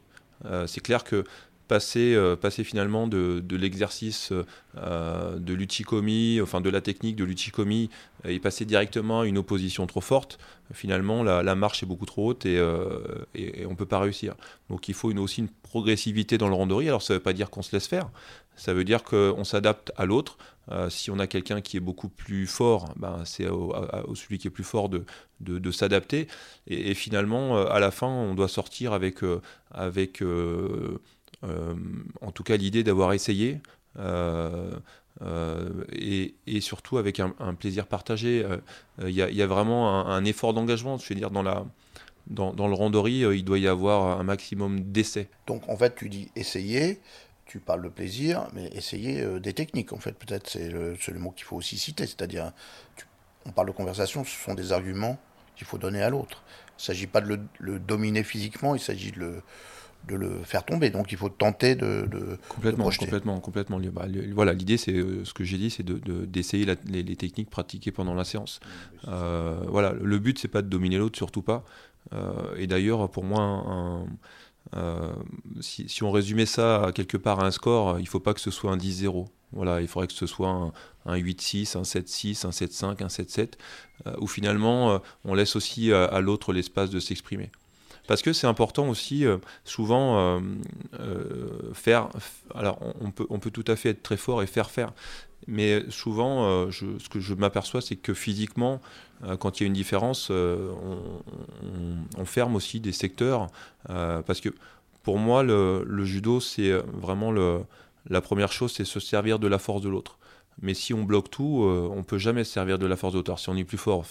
c'est 0.67 0.81
clair 0.81 1.03
que 1.03 1.23
passer, 1.69 2.15
euh, 2.15 2.35
passer 2.35 2.65
finalement 2.65 3.07
de, 3.07 3.41
de 3.45 3.55
l'exercice 3.55 4.33
euh, 4.77 5.37
de 5.37 5.53
l'uchikomi, 5.53 6.41
enfin 6.41 6.61
de 6.61 6.69
la 6.69 6.81
technique 6.81 7.15
de 7.15 7.23
l'uchikomi, 7.23 7.89
et 8.25 8.39
passer 8.39 8.65
directement 8.65 9.21
à 9.21 9.25
une 9.27 9.37
opposition 9.37 9.85
trop 9.87 10.01
forte, 10.01 10.39
finalement 10.73 11.23
la, 11.23 11.55
marche 11.55 11.83
est 11.83 11.85
beaucoup 11.85 12.07
trop 12.07 12.29
haute 12.29 12.45
et, 12.45 12.57
euh, 12.57 13.23
et, 13.35 13.65
on 13.65 13.71
ne 13.71 13.75
peut 13.75 13.85
pas 13.85 13.99
réussir. 13.99 14.35
Donc 14.69 14.89
il 14.89 14.95
faut 14.95 15.13
aussi 15.13 15.41
une 15.41 15.49
progressivité 15.49 16.37
dans 16.37 16.49
le 16.49 16.55
randori. 16.55 16.87
Alors 16.87 17.03
ça 17.03 17.13
ne 17.13 17.19
veut 17.19 17.23
pas 17.23 17.33
dire 17.33 17.49
qu'on 17.51 17.61
se 17.61 17.71
laisse 17.71 17.87
faire, 17.87 18.09
ça 18.55 18.73
veut 18.73 18.83
dire 18.83 19.03
qu'on 19.03 19.43
s'adapte 19.43 19.91
à 19.95 20.05
l'autre. 20.05 20.37
si 20.89 21.11
on 21.11 21.19
a 21.19 21.27
quelqu'un 21.27 21.61
qui 21.61 21.77
est 21.77 21.79
beaucoup 21.79 22.09
plus 22.09 22.47
fort, 22.47 22.93
ben, 22.95 23.21
c'est 23.25 23.47
au, 23.47 23.73
celui 24.15 24.39
qui 24.39 24.47
est 24.47 24.51
plus 24.51 24.65
fort 24.65 24.89
de, 24.89 25.05
de, 25.39 25.71
s'adapter. 25.71 26.27
Et, 26.67 26.93
finalement, 26.93 27.57
à 27.57 27.79
la 27.79 27.91
fin, 27.91 28.07
on 28.07 28.33
doit 28.35 28.49
sortir 28.49 28.93
avec, 28.93 29.23
avec 29.71 30.21
euh, 30.21 30.99
en 31.43 32.31
tout 32.31 32.43
cas, 32.43 32.57
l'idée 32.57 32.83
d'avoir 32.83 33.13
essayé. 33.13 33.59
Euh, 33.97 34.71
euh, 35.21 35.83
et, 35.91 36.61
surtout 36.61 36.97
avec 36.97 37.19
un, 37.19 37.53
plaisir 37.53 37.87
partagé. 37.87 38.45
Il 39.01 39.09
y, 39.09 39.41
a 39.41 39.47
vraiment 39.47 40.07
un, 40.07 40.23
effort 40.25 40.53
d'engagement, 40.53 40.97
je 40.97 41.09
veux 41.09 41.15
dire, 41.15 41.31
dans, 41.31 41.43
le 42.67 42.73
randori, 42.73 43.19
il 43.19 43.43
doit 43.43 43.59
y 43.59 43.67
avoir 43.67 44.19
un 44.19 44.23
maximum 44.23 44.81
d'essais. 44.81 45.27
Donc 45.47 45.67
en 45.67 45.77
fait, 45.77 45.95
tu 45.95 46.09
dis 46.09 46.29
essayer, 46.35 46.99
tu 47.45 47.59
parles 47.59 47.83
de 47.83 47.89
plaisir, 47.89 48.47
mais 48.53 48.67
essayer 48.73 49.39
des 49.39 49.53
techniques, 49.53 49.93
en 49.93 49.99
fait, 49.99 50.13
peut-être, 50.13 50.49
c'est 50.49 50.69
le, 50.69 51.19
mot 51.19 51.31
qu'il 51.31 51.45
faut 51.45 51.57
aussi 51.57 51.77
citer, 51.77 52.05
c'est-à-dire, 52.05 52.51
on 53.45 53.51
parle 53.51 53.67
de 53.67 53.73
conversation, 53.73 54.23
ce 54.23 54.37
sont 54.37 54.53
des 54.53 54.71
arguments 54.71 55.17
qu'il 55.55 55.67
faut 55.67 55.77
donner 55.77 56.01
à 56.01 56.09
l'autre. 56.09 56.43
Il 56.71 56.81
ne 56.81 56.83
s'agit 56.83 57.07
pas 57.07 57.19
de 57.19 57.39
le, 57.59 57.79
dominer 57.79 58.23
physiquement, 58.23 58.75
il 58.75 58.81
s'agit 58.81 59.11
de 59.11 59.19
le, 59.19 59.43
de 60.07 60.15
le 60.15 60.43
faire 60.43 60.65
tomber. 60.65 60.89
Donc 60.89 61.11
il 61.11 61.17
faut 61.17 61.29
tenter 61.29 61.75
de, 61.75 62.07
de 62.09 62.37
complètement, 62.49 62.89
complètement, 62.89 63.39
complètement. 63.39 63.79
Bah, 63.91 64.05
voilà, 64.33 64.53
l'idée, 64.53 64.77
c'est 64.77 64.93
euh, 64.93 65.23
ce 65.25 65.33
que 65.33 65.43
j'ai 65.43 65.57
dit, 65.57 65.69
c'est 65.69 65.85
d'essayer 65.85 66.65
les, 66.85 67.15
techniques 67.15 67.49
pratiquées 67.49 67.91
pendant 67.91 68.13
la 68.13 68.23
séance. 68.23 68.59
Euh, 69.07 69.59
voilà, 69.67 69.93
le 69.93 70.19
but, 70.19 70.39
c'est 70.39 70.47
pas 70.47 70.61
de 70.61 70.67
dominer 70.67 70.97
l'autre, 70.97 71.17
surtout 71.17 71.41
pas. 71.41 71.63
et 72.57 72.67
d'ailleurs, 72.67 73.09
pour 73.09 73.23
moi, 73.23 74.05
si, 75.61 76.03
on 76.03 76.11
résumait 76.11 76.45
ça 76.45 76.91
quelque 76.95 77.17
part 77.17 77.39
à 77.39 77.45
un 77.45 77.51
score, 77.51 77.99
il 77.99 78.03
ne 78.03 78.07
faut 78.07 78.19
pas 78.19 78.33
que 78.33 78.41
ce 78.41 78.51
soit 78.51 78.71
un 78.71 78.77
10-0. 78.77 79.27
Voilà, 79.51 79.81
il 79.81 79.87
faudrait 79.87 80.05
que 80.05 80.13
ce 80.13 80.27
soit 80.27 80.49
un, 80.49 80.71
un 81.07 81.17
8-6, 81.17 81.75
un 81.75 81.81
7-6, 81.81 82.45
un 82.45 82.51
7-5, 82.51 83.03
un 83.03 83.07
7-7, 83.07 83.53
où 84.19 84.27
finalement 84.27 85.01
on 85.25 85.33
laisse 85.33 85.55
aussi 85.55 85.91
à 85.91 86.19
l'autre 86.21 86.53
l'espace 86.53 86.89
de 86.89 86.99
s'exprimer. 86.99 87.51
Parce 88.09 88.23
que 88.23 88.33
c'est 88.33 88.47
important 88.47 88.89
aussi, 88.89 89.23
euh, 89.23 89.37
souvent, 89.65 90.17
euh, 90.17 90.39
euh, 90.99 91.73
faire. 91.75 92.09
Alors, 92.55 92.79
on 92.99 93.11
peut, 93.11 93.27
on 93.29 93.37
peut 93.37 93.51
tout 93.51 93.63
à 93.67 93.75
fait 93.75 93.89
être 93.89 94.01
très 94.01 94.17
fort 94.17 94.41
et 94.41 94.47
faire 94.47 94.71
faire. 94.71 94.93
Mais 95.45 95.83
souvent, 95.89 96.69
ce 96.71 97.07
que 97.09 97.19
je 97.19 97.35
m'aperçois, 97.35 97.81
c'est 97.81 97.95
que 97.95 98.13
physiquement, 98.13 98.81
quand 99.39 99.59
il 99.59 99.63
y 99.63 99.65
a 99.65 99.67
une 99.67 99.73
différence, 99.73 100.29
on, 100.31 102.25
ferme 102.25 102.55
aussi 102.55 102.79
des 102.79 102.91
secteurs. 102.91 103.47
parce 103.87 104.41
que 104.41 104.49
pour 105.01 105.17
moi, 105.17 105.41
le, 105.41 106.03
judo, 106.03 106.39
c'est 106.39 106.71
vraiment 106.93 107.31
la 107.31 108.21
première 108.21 108.51
chose, 108.51 108.73
c'est 108.73 108.85
se 108.85 108.99
servir 108.99 109.39
de 109.39 109.47
la 109.47 109.59
force 109.59 109.81
de 109.81 109.89
l'autre. 109.89 110.19
Mais 110.61 110.73
si 110.73 110.93
on 110.93 111.03
bloque 111.03 111.31
tout, 111.31 111.63
on 111.63 112.03
peut 112.03 112.19
jamais 112.19 112.43
se 112.43 112.51
servir 112.51 112.77
de 112.77 112.85
la 112.85 112.97
force 112.97 113.13
de 113.13 113.19
l'autre. 113.19 113.39
Si 113.39 113.49
on 113.49 113.55
est 113.55 113.63
plus 113.63 113.77
fort, 113.77 114.05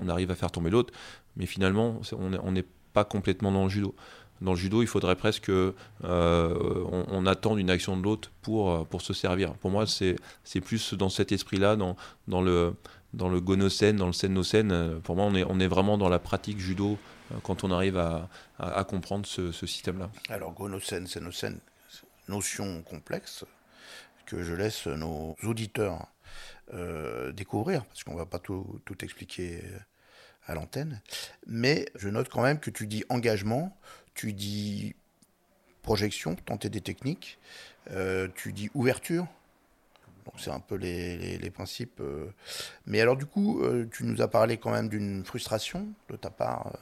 on 0.00 0.08
arrive 0.08 0.30
à 0.30 0.36
faire 0.36 0.52
tomber 0.52 0.70
l'autre, 0.70 0.94
mais 1.36 1.44
finalement, 1.44 2.00
on 2.12 2.52
n'est 2.52 2.64
pas 2.92 3.04
complètement 3.04 3.52
dans 3.52 3.64
le 3.64 3.70
judo. 3.70 3.94
Dans 4.40 4.52
le 4.52 4.56
judo, 4.56 4.82
il 4.82 4.86
faudrait 4.86 5.16
presque 5.16 5.50
euh, 5.50 5.72
on, 6.04 7.04
on, 7.08 7.26
attende 7.26 7.58
une 7.58 7.70
action 7.70 7.96
de 7.96 8.02
l'autre 8.02 8.30
pour, 8.42 8.70
euh, 8.70 8.84
pour 8.84 9.02
se 9.02 9.12
servir. 9.12 9.54
Pour 9.54 9.70
moi, 9.70 9.84
c'est 9.86 10.60
plus 10.60 10.94
dans 10.94 11.08
cet 11.08 11.32
esprit-là, 11.32 11.76
dans, 11.76 11.96
dans, 12.28 12.40
le, 12.40 12.74
dans 13.14 13.28
le 13.28 13.40
gonocène, 13.40 13.96
dans 13.96 14.06
le 14.06 14.12
sen 14.12 15.00
Pour 15.02 15.16
moi, 15.16 15.24
on 15.24 15.34
est, 15.34 15.44
on 15.44 15.58
est 15.58 15.66
vraiment 15.66 15.98
dans 15.98 16.08
la 16.08 16.20
pratique 16.20 16.60
judo 16.60 16.98
euh, 17.32 17.36
quand 17.42 17.64
on 17.64 17.72
arrive 17.72 17.98
à, 17.98 18.28
à, 18.58 18.84
comprendre 18.84 19.26
ce, 19.26 19.50
système-là. 19.50 20.08
Alors, 20.28 20.52
gonocène, 20.52 21.06
senocène, 21.06 21.58
notion 22.28 22.82
complexe 22.82 23.44
que 24.26 24.42
je 24.44 24.54
laisse 24.54 24.86
nos 24.86 25.36
auditeurs 25.42 26.06
découvrir, 27.32 27.82
parce 27.86 28.04
qu'on 28.04 28.12
ne 28.12 28.18
va 28.18 28.26
pas 28.26 28.38
tout, 28.38 28.78
tout 28.84 29.02
expliquer 29.02 29.62
à 30.48 30.54
l'antenne. 30.54 31.00
Mais 31.46 31.86
je 31.94 32.08
note 32.08 32.28
quand 32.28 32.42
même 32.42 32.58
que 32.58 32.70
tu 32.70 32.86
dis 32.86 33.04
engagement, 33.08 33.76
tu 34.14 34.32
dis 34.32 34.96
projection, 35.82 36.34
tenter 36.34 36.68
des 36.68 36.80
techniques, 36.80 37.38
euh, 37.92 38.28
tu 38.34 38.52
dis 38.52 38.70
ouverture. 38.74 39.26
Donc 40.24 40.34
c'est 40.38 40.50
un 40.50 40.60
peu 40.60 40.74
les, 40.74 41.50
principes. 41.50 42.00
Euh. 42.00 42.26
Mais 42.86 43.00
alors 43.00 43.16
du 43.16 43.26
coup, 43.26 43.62
euh, 43.62 43.88
tu 43.90 44.04
nous 44.04 44.20
as 44.20 44.28
parlé 44.28 44.56
quand 44.58 44.70
même 44.70 44.88
d'une 44.88 45.24
frustration 45.24 45.86
de 46.10 46.16
ta 46.16 46.30
part 46.30 46.72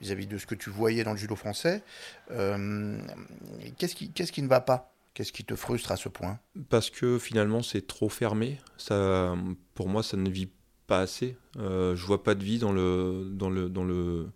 vis-à-vis 0.00 0.26
de 0.26 0.38
ce 0.38 0.46
que 0.46 0.54
tu 0.54 0.70
voyais 0.70 1.04
dans 1.04 1.12
le 1.12 1.18
judo 1.18 1.36
français. 1.36 1.82
qu'est-ce 2.28 3.94
qui, 3.94 4.10
qu'est-ce 4.10 4.32
qui 4.32 4.42
ne 4.42 4.48
va 4.48 4.60
pas? 4.60 4.92
Qu'est-ce 5.12 5.32
qui 5.32 5.44
te 5.44 5.54
frustre 5.54 5.92
à 5.92 5.96
ce 5.96 6.08
point? 6.08 6.38
Parce 6.70 6.88
que 6.88 7.18
finalement 7.18 7.62
c'est 7.62 7.86
trop 7.86 8.08
fermé. 8.08 8.58
Ça, 8.78 9.34
pour 9.74 9.88
moi, 9.88 10.02
ça 10.02 10.16
ne 10.16 10.30
vit 10.30 10.48
pas 10.90 10.98
assez. 10.98 11.36
Euh, 11.56 11.94
je 11.94 12.04
vois 12.04 12.24
pas 12.24 12.34
de 12.34 12.42
vie 12.42 12.58
dans 12.58 12.72
le, 12.72 13.30
dans 13.32 13.48
le, 13.48 13.68
dans 13.68 13.84
le, 13.84 14.26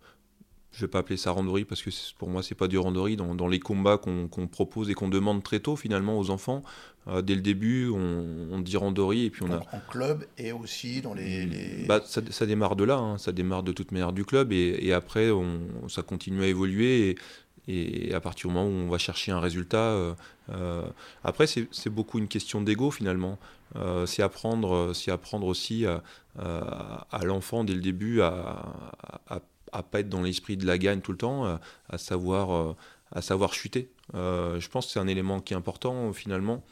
je 0.71 0.79
vais 0.79 0.87
pas 0.87 0.99
appeler 0.99 1.17
ça 1.17 1.31
randori 1.31 1.65
parce 1.65 1.81
que 1.81 1.89
pour 2.17 2.29
moi 2.29 2.43
c'est 2.43 2.55
pas 2.55 2.69
du 2.69 2.77
randori 2.77 3.17
dans, 3.17 3.35
dans 3.35 3.49
les 3.49 3.59
combats 3.59 3.97
qu'on 3.97 4.47
propose 4.47 4.89
et 4.89 4.93
qu'on 4.93 5.09
demande 5.09 5.43
très 5.43 5.59
tôt 5.59 5.75
finalement 5.75 6.17
aux 6.17 6.29
enfants 6.29 6.63
euh, 7.09 7.21
dès 7.21 7.35
le 7.35 7.41
début 7.41 7.89
on, 7.89 8.59
dit 8.59 8.77
randori 8.77 9.25
et 9.25 9.29
puis 9.29 9.43
on 9.43 9.51
a 9.51 9.57
en 9.57 9.81
club 9.89 10.25
et 10.37 10.53
aussi 10.53 11.01
dans 11.01 11.13
les, 11.13 11.85
Bah, 11.89 12.01
ça, 12.05 12.21
ça, 12.29 12.45
démarre 12.45 12.77
de 12.77 12.85
là 12.85 12.95
hein. 12.95 13.17
ça 13.17 13.33
démarre 13.33 13.63
de 13.63 13.73
toute 13.73 13.91
manière 13.91 14.13
du 14.13 14.23
club 14.23 14.53
et, 14.53 14.77
et 14.81 14.93
après 14.93 15.31
on, 15.31 15.59
ça 15.89 16.03
continue 16.03 16.41
à 16.41 16.47
évoluer 16.47 17.09
et, 17.09 17.15
et 17.67 18.13
à 18.13 18.19
partir 18.19 18.49
du 18.49 18.53
moment 18.53 18.67
où 18.67 18.71
on 18.71 18.89
va 18.89 18.97
chercher 18.97 19.31
un 19.31 19.39
résultat, 19.39 19.77
euh, 19.77 20.13
euh, 20.49 20.87
après 21.23 21.47
c'est 21.47 21.89
beaucoup 21.89 22.19
une 22.19 22.27
question 22.27 22.61
d'ego 22.61 22.91
finalement. 22.91 23.39
Euh, 23.75 24.05
c'est 24.05 24.21
apprendre, 24.21 24.93
apprendre 25.07 25.47
aussi 25.47 25.85
à, 25.85 27.23
l'enfant 27.23 27.63
dès 27.63 27.73
le 27.73 27.81
début 27.81 28.21
à, 28.21 28.63
à, 29.71 29.83
pas 29.83 29.99
être 29.99 30.09
dans 30.09 30.21
l'esprit 30.21 30.57
de 30.57 30.65
la 30.65 30.77
gagne 30.77 31.01
tout 31.01 31.11
le 31.11 31.17
temps, 31.17 31.59
à 31.89 31.97
savoir, 31.97 32.75
à 33.11 33.21
savoir 33.21 33.53
chuter. 33.53 33.89
je 34.13 34.67
pense 34.69 34.85
que 34.85 34.91
c'est 34.93 34.99
un 34.99 35.07
élément 35.07 35.41
qui 35.41 35.53
est 35.53 35.57
important 35.57 36.13
finalement. 36.13 36.63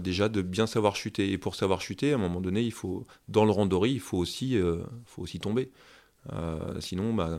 déjà 0.00 0.28
de 0.28 0.40
bien 0.40 0.66
savoir 0.66 0.96
chuter 0.96 1.30
et 1.32 1.38
pour 1.38 1.54
savoir 1.54 1.80
chuter 1.80 2.12
à 2.12 2.14
un 2.14 2.18
moment 2.18 2.40
donné 2.40 2.62
il 2.62 2.72
faut 2.72 3.06
dans 3.28 3.44
le 3.44 3.50
randori 3.52 3.92
il 3.92 4.00
faut 4.00 4.18
aussi 4.18 4.58
faut 5.06 5.22
aussi 5.22 5.38
tomber 5.38 5.70
euh, 6.32 6.80
sinon, 6.80 7.12
bah, 7.12 7.38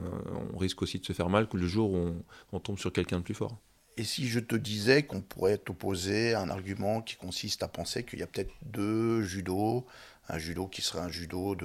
on 0.54 0.58
risque 0.58 0.82
aussi 0.82 1.00
de 1.00 1.06
se 1.06 1.14
faire 1.14 1.30
mal 1.30 1.48
que 1.48 1.58
le 1.58 1.68
jour 1.68 1.92
où 1.92 2.16
on, 2.52 2.60
tombe 2.60 2.78
sur 2.78 2.94
quelqu'un 2.94 3.20
de 3.20 3.24
plus 3.24 3.34
fort. 3.34 3.58
Et 3.98 4.04
si 4.04 4.28
je 4.28 4.40
te 4.40 4.56
disais 4.56 5.04
qu'on 5.04 5.22
pourrait 5.22 5.58
t'opposer 5.58 6.36
un 6.36 6.50
argument 6.50 7.02
qui 7.02 7.16
consiste 7.16 7.64
à 7.64 7.68
penser 7.68 8.04
qu'il 8.04 8.20
y 8.20 8.24
a 8.24 8.28
peut-être 8.28 8.54
deux 8.62 9.22
judo, 9.22 9.86
un 10.28 10.38
judo 10.38 10.68
qui 10.68 10.82
serait 10.82 11.00
un 11.00 11.10
judo 11.10 11.56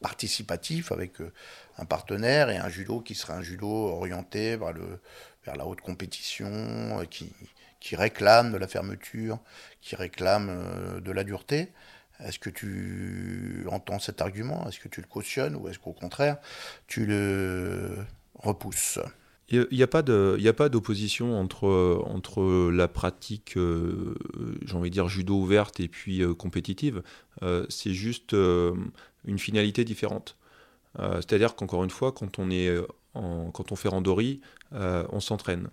participatif 0.00 0.90
avec 0.92 1.20
euh, 1.20 1.32
un 1.78 1.84
partenaire 1.84 2.50
et 2.50 2.56
un 2.56 2.68
judo 2.68 3.00
qui 3.00 3.14
serait 3.14 3.34
un 3.34 3.42
judo 3.42 3.68
orienté 3.68 4.56
vers, 4.56 5.56
la 5.56 5.66
haute 5.66 5.80
compétition, 5.80 6.48
euh, 6.48 7.04
qui 7.04 7.94
réclame 7.94 8.52
de 8.52 8.56
la 8.56 8.66
fermeture, 8.66 9.38
qui 9.80 9.94
réclame 9.94 11.00
de 11.00 11.12
la 11.12 11.22
dureté. 11.22 11.72
Est-ce 12.20 12.38
que 12.38 12.50
tu 12.50 13.66
entends 13.70 13.98
cet 13.98 14.22
argument? 14.22 14.66
Est-ce 14.68 14.80
que 14.80 14.88
tu 14.88 15.00
le 15.00 15.06
cautionnes 15.06 15.56
ou 15.56 15.68
est-ce 15.68 15.78
qu'au 15.78 15.92
contraire, 15.92 16.38
tu 16.86 17.06
le 17.06 17.96
repousses? 18.34 18.98
Il 19.48 19.68
n'y 19.70 19.82
a, 19.82 19.86
pas 19.86 20.02
d'opposition 20.02 21.38
entre, 21.38 22.70
la 22.72 22.88
pratique, 22.88 23.56
euh, 23.56 24.16
j'ai 24.64 24.74
envie 24.74 24.90
de 24.90 24.94
dire, 24.94 25.08
judo 25.08 25.36
ouverte 25.36 25.78
et 25.78 25.86
puis 25.86 26.20
euh, 26.20 26.34
compétitive. 26.34 27.02
Euh, 27.42 27.64
c'est 27.68 27.92
juste 27.92 28.32
une 28.32 29.38
finalité 29.38 29.84
différente. 29.84 30.36
C'est-à-dire 30.98 31.56
qu'encore 31.56 31.84
une 31.84 31.90
fois, 31.90 32.10
quand 32.10 32.38
on, 32.38 32.48
quand 33.52 33.70
on 33.70 33.76
fait 33.76 33.88
randori, 33.88 34.40
on 34.72 35.20
s'entraîne. 35.20 35.68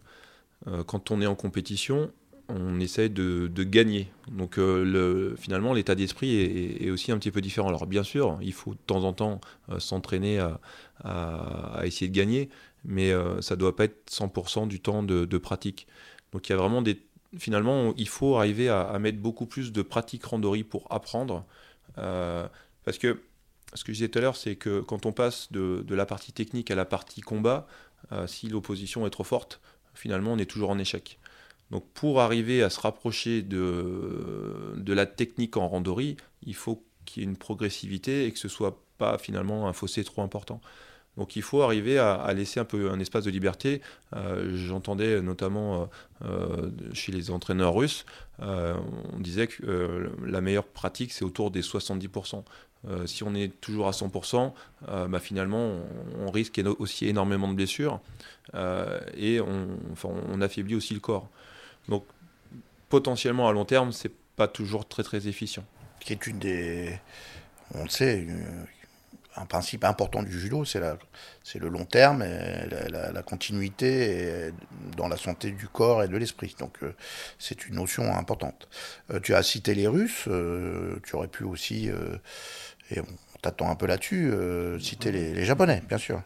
quand 0.85 1.12
on 1.12 1.21
est 1.21 1.25
en 1.25 1.35
compétition, 1.35 2.12
on 2.50 2.79
essaie 2.79 3.09
de, 3.09 3.47
gagner. 3.63 4.12
Donc 4.27 4.57
euh, 4.57 5.35
finalement, 5.38 5.73
l'état 5.73 5.95
d'esprit 5.95 6.35
est, 6.35 6.89
aussi 6.89 7.12
un 7.12 7.17
petit 7.17 7.31
peu 7.31 7.41
différent. 7.41 7.69
Alors 7.69 7.88
bien 7.88 8.03
sûr, 8.03 8.38
il 8.41 8.53
faut 8.53 8.73
de 8.73 8.79
temps 8.85 9.03
en 9.03 9.13
temps 9.13 9.41
euh, 9.69 9.79
s'entraîner 9.79 10.39
à, 11.03 11.81
essayer 11.83 12.07
de 12.07 12.15
gagner, 12.15 12.50
mais 12.85 13.12
euh, 13.12 13.41
ça 13.41 13.55
ne 13.55 13.59
doit 13.59 13.75
pas 13.75 13.85
être 13.85 14.09
100% 14.09 14.67
du 14.67 14.79
temps 14.79 15.03
de, 15.03 15.38
pratique. 15.38 15.88
Donc 16.31 16.50
il 16.50 16.51
y 16.51 16.55
a 16.55 16.57
vraiment 16.57 16.81
des... 16.81 17.00
Finalement, 17.38 17.93
il 17.97 18.07
faut 18.07 18.38
arriver 18.38 18.69
à, 18.69 18.97
mettre 19.00 19.17
beaucoup 19.17 19.45
plus 19.45 19.71
de 19.71 19.81
pratique 19.81 20.23
randori 20.25 20.63
pour 20.63 20.88
apprendre. 20.91 21.45
parce 21.95 22.97
que 23.00 23.21
ce 23.73 23.83
que 23.83 23.91
je 23.91 23.97
disais 23.97 24.09
tout 24.09 24.19
à 24.19 24.21
l'heure, 24.21 24.35
c'est 24.35 24.55
que 24.55 24.81
quand 24.81 25.07
on 25.07 25.12
passe 25.12 25.51
de, 25.51 25.83
la 25.89 26.05
partie 26.05 26.31
technique 26.31 26.69
à 26.69 26.75
la 26.75 26.85
partie 26.85 27.21
combat, 27.21 27.67
si 28.27 28.50
l'opposition 28.50 29.07
est 29.07 29.09
trop 29.09 29.23
forte, 29.23 29.62
finalement, 29.95 30.33
on 30.33 30.38
est 30.38 30.50
toujours 30.50 30.69
en 30.69 30.77
échec. 30.77 31.19
Donc 31.72 31.86
pour 31.93 32.22
arriver 32.22 32.62
à 32.62 32.70
se 32.70 32.79
rapprocher 32.79 33.41
de, 33.41 34.74
de 34.77 34.93
la 34.93 35.05
technique 35.05 35.58
en 35.58 35.67
randori, 35.67 36.17
il 36.46 36.55
faut 36.55 36.84
qu'il 37.05 37.24
y 37.24 37.25
ait 37.25 37.29
une 37.29 37.38
progressivité 37.38 38.25
et 38.25 38.32
que 38.32 38.39
ce 38.39 38.48
soit 38.48 38.84
pas 38.98 39.17
finalement 39.17 39.67
un 39.67 39.74
fossé 39.74 40.03
trop 40.03 40.22
important. 40.22 40.62
Donc 41.17 41.36
il 41.36 41.43
faut 41.43 41.62
arriver 41.62 42.00
à, 42.00 42.32
laisser 42.34 42.60
un 42.60 42.65
peu 42.65 42.89
un 42.89 43.00
espace 43.00 43.25
de 43.25 43.29
liberté. 43.29 43.82
Euh, 44.15 44.55
j'entendais 44.55 45.22
notamment 45.22 45.82
euh, 45.82 45.86
euh, 46.25 46.72
chez 46.93 47.12
les 47.12 47.29
entraîneurs 47.29 47.75
russes, 47.75 48.05
on 48.39 49.20
disait 49.20 49.48
que 49.48 50.12
la 50.25 50.41
meilleure 50.41 50.65
pratique 50.65 51.13
c'est 51.13 51.24
autour 51.24 51.51
des 51.51 51.62
70%. 51.62 52.43
si 53.05 53.24
on 53.24 53.36
est 53.36 53.50
toujours 53.62 53.88
à 53.88 53.91
100%, 53.91 54.51
bah, 55.08 55.20
finalement 55.20 55.79
on, 56.20 56.32
risque 56.32 56.60
aussi 56.79 57.08
énormément 57.08 57.48
de 57.48 57.53
blessures 57.53 58.01
et 59.15 59.39
on 59.39 60.41
affaiblit 60.41 60.75
aussi 60.75 60.96
le 60.96 61.00
corps. 61.00 61.29
Donc 61.89 62.05
potentiellement 62.89 63.47
à 63.47 63.53
long 63.53 63.65
terme, 63.65 63.91
c'est 63.91 64.11
pas 64.35 64.47
toujours 64.47 64.87
très 64.87 65.03
très 65.03 65.27
efficient. 65.27 65.65
Qui 65.99 66.13
est 66.13 66.27
une 66.27 66.39
des, 66.39 66.99
on 67.73 67.83
le 67.83 67.89
sait, 67.89 68.27
un 69.35 69.45
principe 69.45 69.83
important 69.83 70.21
du 70.21 70.39
judo, 70.39 70.65
c'est 70.65 70.81
c'est 71.43 71.59
le 71.59 71.69
long 71.69 71.85
terme 71.85 72.21
et 72.21 72.67
la, 72.89 73.23
continuité 73.23 74.51
dans 74.95 75.07
la 75.07 75.17
santé 75.17 75.51
du 75.51 75.67
corps 75.67 76.03
et 76.03 76.07
de 76.07 76.17
l'esprit. 76.17 76.55
Donc 76.59 76.77
euh, 76.83 76.93
c'est 77.39 77.67
une 77.67 77.75
notion 77.75 78.15
importante. 78.15 78.67
Euh, 79.11 79.19
tu 79.19 79.33
as 79.33 79.43
cité 79.43 79.73
les 79.73 79.87
Russes, 79.87 80.25
euh, 80.27 80.99
tu 81.03 81.15
aurais 81.15 81.27
pu 81.27 81.43
aussi, 81.43 81.89
et 82.91 82.99
on 82.99 83.37
t'attend 83.41 83.69
un 83.69 83.75
peu 83.75 83.87
là-dessus, 83.87 84.31
citer 84.79 85.11
les, 85.11 85.45
Japonais, 85.45 85.81
bien 85.87 85.97
sûr, 85.97 86.21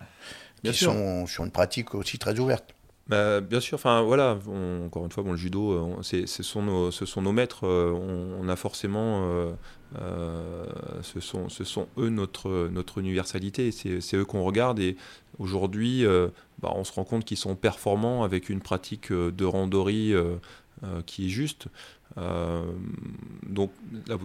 qui 0.63 0.73
sont 0.73 1.27
sur 1.27 1.43
une 1.45 1.51
pratique 1.51 1.95
aussi 1.95 2.19
très 2.19 2.37
ouverte. 2.39 2.73
Bah, 3.09 3.41
bien 3.41 3.59
sûr, 3.59 3.75
enfin 3.75 4.01
voilà, 4.01 4.37
encore 4.85 5.05
une 5.05 5.11
fois, 5.11 5.23
bon, 5.23 5.31
le 5.31 5.37
judo, 5.37 5.97
c'est, 6.01 6.27
ce, 6.27 6.43
sont 6.43 6.61
nos, 6.61 6.91
ce 6.91 7.05
sont 7.05 7.21
nos 7.21 7.31
maîtres. 7.31 7.65
on, 7.65 8.47
a 8.49 8.55
forcément, 8.55 9.55
ce, 9.95 11.19
sont, 11.19 11.49
ce 11.49 11.63
sont 11.63 11.87
eux 11.97 12.09
notre, 12.09 12.69
notre 12.69 12.97
universalité. 12.97 13.71
C'est, 13.71 14.01
c'est 14.01 14.17
eux 14.17 14.25
qu'on 14.25 14.43
regarde 14.43 14.79
et 14.79 14.97
aujourd'hui, 15.39 16.05
bah, 16.59 16.73
on 16.75 16.83
se 16.83 16.91
rend 16.91 17.05
compte 17.05 17.23
qu'ils 17.23 17.37
sont 17.37 17.55
performants 17.55 18.23
avec 18.23 18.49
une 18.49 18.61
pratique 18.61 19.11
de 19.11 19.45
randori 19.45 20.13
qui 21.05 21.27
est 21.27 21.29
juste. 21.29 21.67
Euh, 22.17 22.63
donc 23.47 23.71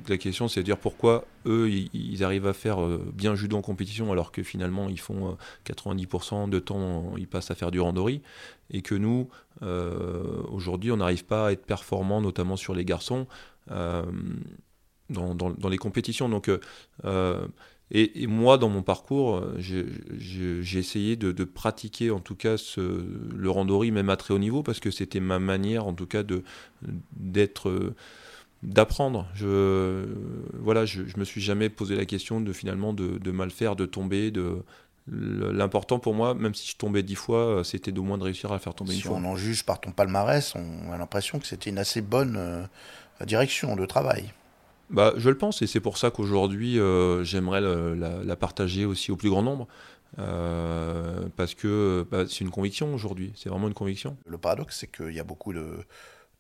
la, 0.09 0.17
question 0.17 0.49
c'est 0.49 0.61
de 0.61 0.65
dire 0.65 0.79
pourquoi 0.79 1.25
eux 1.47 1.69
ils, 1.71 2.25
arrivent 2.25 2.47
à 2.47 2.53
faire 2.53 2.83
euh, 2.83 3.05
bien 3.13 3.35
judo 3.35 3.57
en 3.57 3.63
compétition 3.63 4.13
alors 4.13 4.33
que 4.33 4.43
finalement 4.43 4.89
ils 4.89 5.01
font 5.01 5.37
90% 5.67 6.45
euh, 6.45 6.47
de 6.47 6.59
temps 6.59 7.13
ils 7.19 7.27
passent 7.27 7.51
à 7.51 7.55
faire 7.55 7.71
du 7.71 7.81
randori 7.81 8.23
et 8.71 8.83
que 8.83 8.95
nous 8.95 9.29
aujourd'hui 9.61 10.91
on 10.91 10.97
n'arrive 10.97 11.25
pas 11.25 11.49
à 11.49 11.53
être 11.53 11.67
performant 11.67 12.21
notamment 12.21 12.57
sur 12.57 12.75
les 12.75 12.85
garçons 12.85 13.27
dans, 13.69 15.35
dans, 15.35 15.69
les 15.69 15.79
compétitions. 15.79 16.29
Donc 16.29 16.51
et, 17.95 18.27
moi, 18.27 18.57
dans 18.57 18.71
mon 18.71 18.83
parcours, 18.83 19.37
euh, 19.37 19.55
j'ai 19.59 20.79
essayé 20.79 21.15
de, 21.17 21.45
pratiquer 21.45 22.11
en 22.11 22.21
tout 22.21 22.35
cas 22.35 22.57
ce, 22.57 22.81
le 22.81 23.51
randori 23.51 23.91
même 23.91 24.09
à 24.09 24.17
très 24.17 24.33
haut 24.33 24.39
niveau 24.39 24.63
parce 24.63 24.81
que 24.81 24.91
c'était 24.91 25.21
ma 25.21 25.39
manière 25.39 25.87
en 25.87 25.93
tout 25.93 26.07
cas 26.07 26.23
d'être 27.13 27.69
euh, 27.69 27.95
d'apprendre. 28.63 29.29
Je 29.35 30.07
voilà, 30.55 30.87
je, 30.87 31.03
je 31.07 31.19
me 31.19 31.25
suis 31.25 31.43
jamais 31.43 31.69
posé 31.69 31.95
la 31.95 32.07
question 32.07 32.41
de 32.41 32.53
finalement 32.55 32.95
de, 32.95 33.31
mal 33.31 33.51
faire, 33.51 33.77
de 33.77 33.85
tomber, 33.85 34.31
de 34.31 34.63
L'important 35.09 35.99
pour 35.99 36.15
moi, 36.15 36.33
même 36.33 36.55
si 36.55 36.71
je 36.71 36.77
tombais 36.77 37.03
dix 37.03 37.17
fois, 37.17 37.39
euh, 37.39 37.65
c'était 37.65 37.91
de 37.91 38.01
moins 38.01 38.19
de 38.19 38.23
réussir 38.23 38.53
à 38.53 38.61
faire 38.61 38.73
tomber 38.73 38.95
une 38.95 39.01
fois. 39.01 39.19
Si 39.19 39.25
on 39.25 39.29
en 39.29 39.35
juge 39.35 39.65
par 39.67 39.81
ton 39.81 39.91
palmarès, 39.91 40.55
on 40.55 40.93
a 40.93 40.97
l'impression 40.97 41.41
que 41.41 41.47
c'était 41.47 41.71
une 41.71 41.79
assez 41.79 42.03
bonne 42.03 42.69
direction 43.27 43.75
de 43.75 43.85
travail. 43.85 44.33
Bah, 44.93 45.15
je 45.17 45.31
le 45.31 45.39
pense, 45.39 45.63
et 45.63 45.67
c'est 45.67 45.81
pour 45.81 45.97
ça 45.97 46.11
qu'aujourd'hui, 46.11 46.79
euh, 46.79 47.25
j'aimerais 47.25 47.61
la, 47.61 48.37
partager 48.37 48.85
aussi 48.85 49.11
au 49.11 49.17
plus 49.17 49.31
grand 49.31 49.43
nombre. 49.43 49.67
Euh, 50.19 51.27
parce 51.37 51.55
que 51.55 52.07
bah, 52.11 52.25
c'est 52.29 52.41
une 52.41 52.51
conviction 52.51 52.95
aujourd'hui, 52.95 53.33
c'est 53.35 53.49
vraiment 53.49 53.69
une 53.69 53.75
conviction. 53.75 54.19
Le 54.27 54.37
paradoxe, 54.37 54.77
c'est 54.81 54.95
qu'il 54.95 55.15
y 55.15 55.21
a 55.21 55.25
beaucoup 55.25 55.55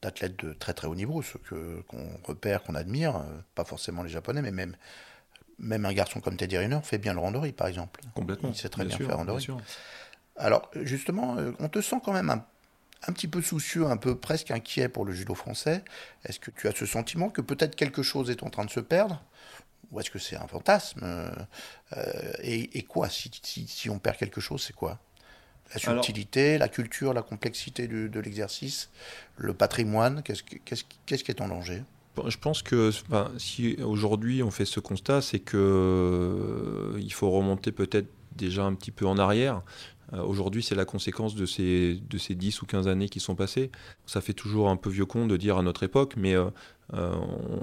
d'athlètes 0.02 0.44
de 0.44 0.52
très 0.52 0.74
très 0.74 0.86
haut 0.86 0.94
niveau, 0.94 1.22
ceux 1.22 1.40
qu'on 1.88 2.06
repère, 2.24 2.62
qu'on 2.62 2.74
admire, 2.74 3.16
euh, 3.16 3.20
pas 3.54 3.64
forcément 3.64 4.02
les 4.02 4.10
Japonais, 4.10 4.42
mais 4.42 4.52
même, 4.52 4.76
même 5.58 5.86
un 5.86 5.92
garçon 5.94 6.20
comme 6.20 6.36
Teddy 6.36 6.58
Riner 6.58 6.80
fait 6.82 6.98
bien 6.98 7.14
le 7.14 7.20
randori, 7.20 7.52
par 7.52 7.66
exemple. 7.66 8.00
Complètement. 8.14 8.50
Il 8.50 8.54
sait 8.54 8.68
très 8.68 8.84
bien, 8.84 8.98
faire 8.98 9.16
randori. 9.16 9.46
Alors, 10.36 10.70
justement, 10.82 11.36
on 11.58 11.68
te 11.68 11.80
sent 11.80 11.96
quand 12.04 12.12
même 12.12 12.28
un 12.28 12.44
un 13.06 13.12
petit 13.12 13.28
peu 13.28 13.42
soucieux, 13.42 13.86
un 13.86 13.96
peu 13.96 14.16
presque 14.16 14.50
inquiet 14.50 14.88
pour 14.88 15.04
le 15.04 15.12
judo 15.12 15.34
français. 15.34 15.84
Est-ce 16.24 16.38
que 16.38 16.50
tu 16.50 16.68
as 16.68 16.72
ce 16.72 16.86
sentiment 16.86 17.30
que 17.30 17.40
peut-être 17.40 17.74
quelque 17.74 18.02
chose 18.02 18.30
est 18.30 18.42
en 18.42 18.50
train 18.50 18.64
de 18.64 18.70
se 18.70 18.80
perdre? 18.80 19.22
Ou 19.90 20.00
est-ce 20.00 20.10
que 20.10 20.18
c'est 20.18 20.36
un 20.36 20.46
fantasme? 20.46 21.00
Euh, 21.96 22.32
et, 22.42 22.82
quoi 22.84 23.08
si, 23.10 23.90
on 23.90 23.98
perd 23.98 24.16
quelque 24.16 24.40
chose, 24.40 24.62
c'est 24.62 24.72
quoi? 24.72 24.98
La 25.74 25.80
subtilité, 25.80 26.58
la 26.58 26.68
culture, 26.68 27.14
la 27.14 27.22
complexité 27.22 27.88
de, 27.88 28.20
l'exercice, 28.20 28.90
le 29.36 29.54
patrimoine, 29.54 30.22
qu'est-ce, 30.22 30.42
qui 30.84 31.30
est 31.30 31.40
en 31.40 31.48
danger? 31.48 31.82
Je 32.26 32.36
pense 32.36 32.62
que 32.62 32.90
si 33.38 33.76
aujourd'hui 33.82 34.42
on 34.42 34.50
fait 34.50 34.66
ce 34.66 34.80
constat, 34.80 35.22
c'est 35.22 35.38
que 35.38 35.56
euh, 35.56 37.00
il 37.00 37.12
faut 37.12 37.30
remonter 37.30 37.72
peut-être 37.72 38.08
déjà 38.36 38.64
un 38.64 38.74
petit 38.74 38.90
peu 38.90 39.06
en 39.06 39.18
arrière. 39.18 39.62
Euh, 40.14 40.22
aujourd'hui, 40.22 40.62
c'est 40.62 40.74
la 40.74 40.84
conséquence 40.84 41.34
de 41.34 41.46
ces, 41.46 42.00
de 42.08 42.18
ces 42.18 42.34
10 42.34 42.62
ou 42.62 42.66
15 42.66 42.88
années 42.88 43.08
qui 43.08 43.20
sont 43.20 43.34
passées. 43.34 43.70
Ça 44.06 44.20
fait 44.20 44.32
toujours 44.32 44.68
un 44.68 44.76
peu 44.76 44.90
vieux 44.90 45.06
con 45.06 45.26
de 45.26 45.36
dire 45.36 45.58
à 45.58 45.62
notre 45.62 45.82
époque, 45.82 46.14
mais 46.16 46.34
euh, 46.34 46.46
euh, 46.94 47.14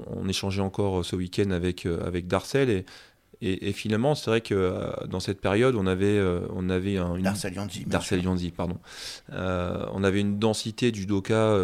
on, 0.08 0.28
échangeait 0.28 0.62
encore 0.62 1.04
ce 1.04 1.16
week-end 1.16 1.50
avec, 1.50 1.86
avec 1.86 2.26
Darcel 2.26 2.70
et, 2.70 2.84
et, 3.42 3.72
finalement, 3.72 4.14
c'est 4.14 4.30
vrai 4.30 4.40
que 4.42 5.06
dans 5.06 5.20
cette 5.20 5.40
période, 5.40 5.74
on 5.74 5.86
avait, 5.86 6.20
on 6.50 6.68
avait 6.68 6.98
un, 6.98 7.14
une... 7.14 7.22
Darcel 7.86 8.22
Yanzi. 8.22 8.50
pardon. 8.50 8.76
on 9.30 10.04
avait 10.04 10.20
une 10.20 10.38
densité 10.38 10.92
du 10.92 11.06
doka 11.06 11.56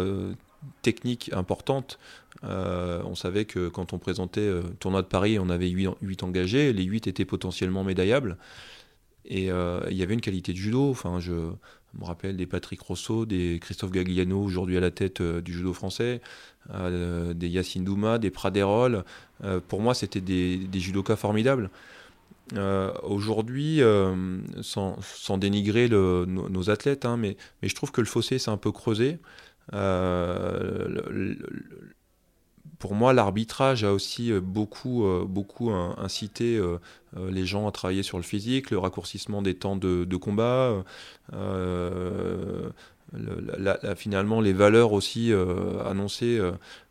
technique 0.81 1.29
importante. 1.33 1.99
on 2.41 3.13
savait 3.13 3.45
que 3.45 3.67
quand 3.67 3.93
on 3.93 3.99
présentait 3.99 4.47
le 4.47 4.63
tournoi 4.79 5.03
de 5.03 5.07
Paris, 5.07 5.37
on 5.37 5.51
avait 5.51 5.69
8, 5.69 5.89
8 6.01 6.23
engagés, 6.23 6.73
les 6.73 6.83
8 6.83 7.05
étaient 7.05 7.25
potentiellement 7.25 7.83
médaillables. 7.83 8.37
Et 9.27 9.51
euh, 9.51 9.81
il 9.89 9.97
y 9.97 10.03
avait 10.03 10.13
une 10.13 10.21
qualité 10.21 10.53
de 10.53 10.57
judo. 10.57 10.89
Enfin, 10.89 11.19
je 11.19 11.33
me 11.33 12.03
rappelle 12.03 12.37
des 12.37 12.47
Patrick 12.47 12.79
Rousseau, 12.81 13.25
des 13.25 13.59
Christophe 13.61 13.91
Gagliano, 13.91 14.41
aujourd'hui 14.41 14.77
à 14.77 14.79
la 14.79 14.91
tête 14.91 15.21
euh, 15.21 15.41
du 15.41 15.53
judo 15.53 15.73
français, 15.73 16.21
euh, 16.73 17.33
des 17.33 17.49
Yacine 17.49 17.83
Douma, 17.83 18.19
des 18.19 18.31
Praderol. 18.31 19.03
pour 19.67 19.81
moi, 19.81 19.93
c'était 19.93 20.21
des, 20.21 20.57
des, 20.57 20.79
judokas 20.79 21.17
formidables. 21.17 21.69
aujourd'hui, 23.03 23.81
sans, 24.61 25.37
dénigrer 25.37 25.89
nos, 25.89 26.69
athlètes, 26.69 27.05
hein, 27.05 27.17
mais, 27.17 27.35
je 27.61 27.75
trouve 27.75 27.91
que 27.91 28.01
le 28.01 28.07
fossé 28.07 28.39
s'est 28.39 28.51
un 28.51 28.57
peu 28.57 28.71
creusé. 28.71 29.19
Pour 32.79 32.93
moi, 32.93 33.13
l'arbitrage 33.13 33.83
a 33.83 33.91
aussi 33.91 34.31
euh, 34.31 34.39
beaucoup, 34.39 35.05
euh, 35.05 35.25
beaucoup 35.27 35.71
incité 35.71 36.57
euh, 36.57 36.77
les 37.29 37.45
gens 37.45 37.67
à 37.67 37.71
travailler 37.71 38.03
sur 38.03 38.17
le 38.17 38.23
physique, 38.23 38.69
le 38.69 38.77
raccourcissement 38.77 39.41
des 39.41 39.55
temps 39.55 39.75
de, 39.75 40.15
combat, 40.17 40.83
finalement 43.95 44.41
les 44.41 44.53
valeurs 44.53 44.91
aussi 44.93 45.31
annoncées 45.85 46.39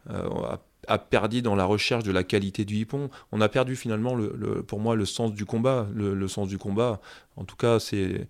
a, 0.08 0.98
perdu 0.98 1.42
dans 1.42 1.54
la 1.54 1.64
recherche 1.64 2.02
de 2.04 2.12
la 2.12 2.24
qualité 2.24 2.64
du 2.64 2.76
hippon. 2.76 3.10
On 3.30 3.40
a 3.40 3.48
perdu 3.48 3.76
finalement, 3.76 4.14
le, 4.14 4.62
pour 4.62 4.80
moi, 4.80 4.96
le 4.96 5.04
sens 5.04 5.32
du 5.32 5.44
combat. 5.44 5.86
Le, 5.94 6.28
sens 6.28 6.48
du 6.48 6.58
combat, 6.58 7.00
en 7.36 7.44
tout 7.44 7.56
cas, 7.56 7.78
c'est 7.78 8.26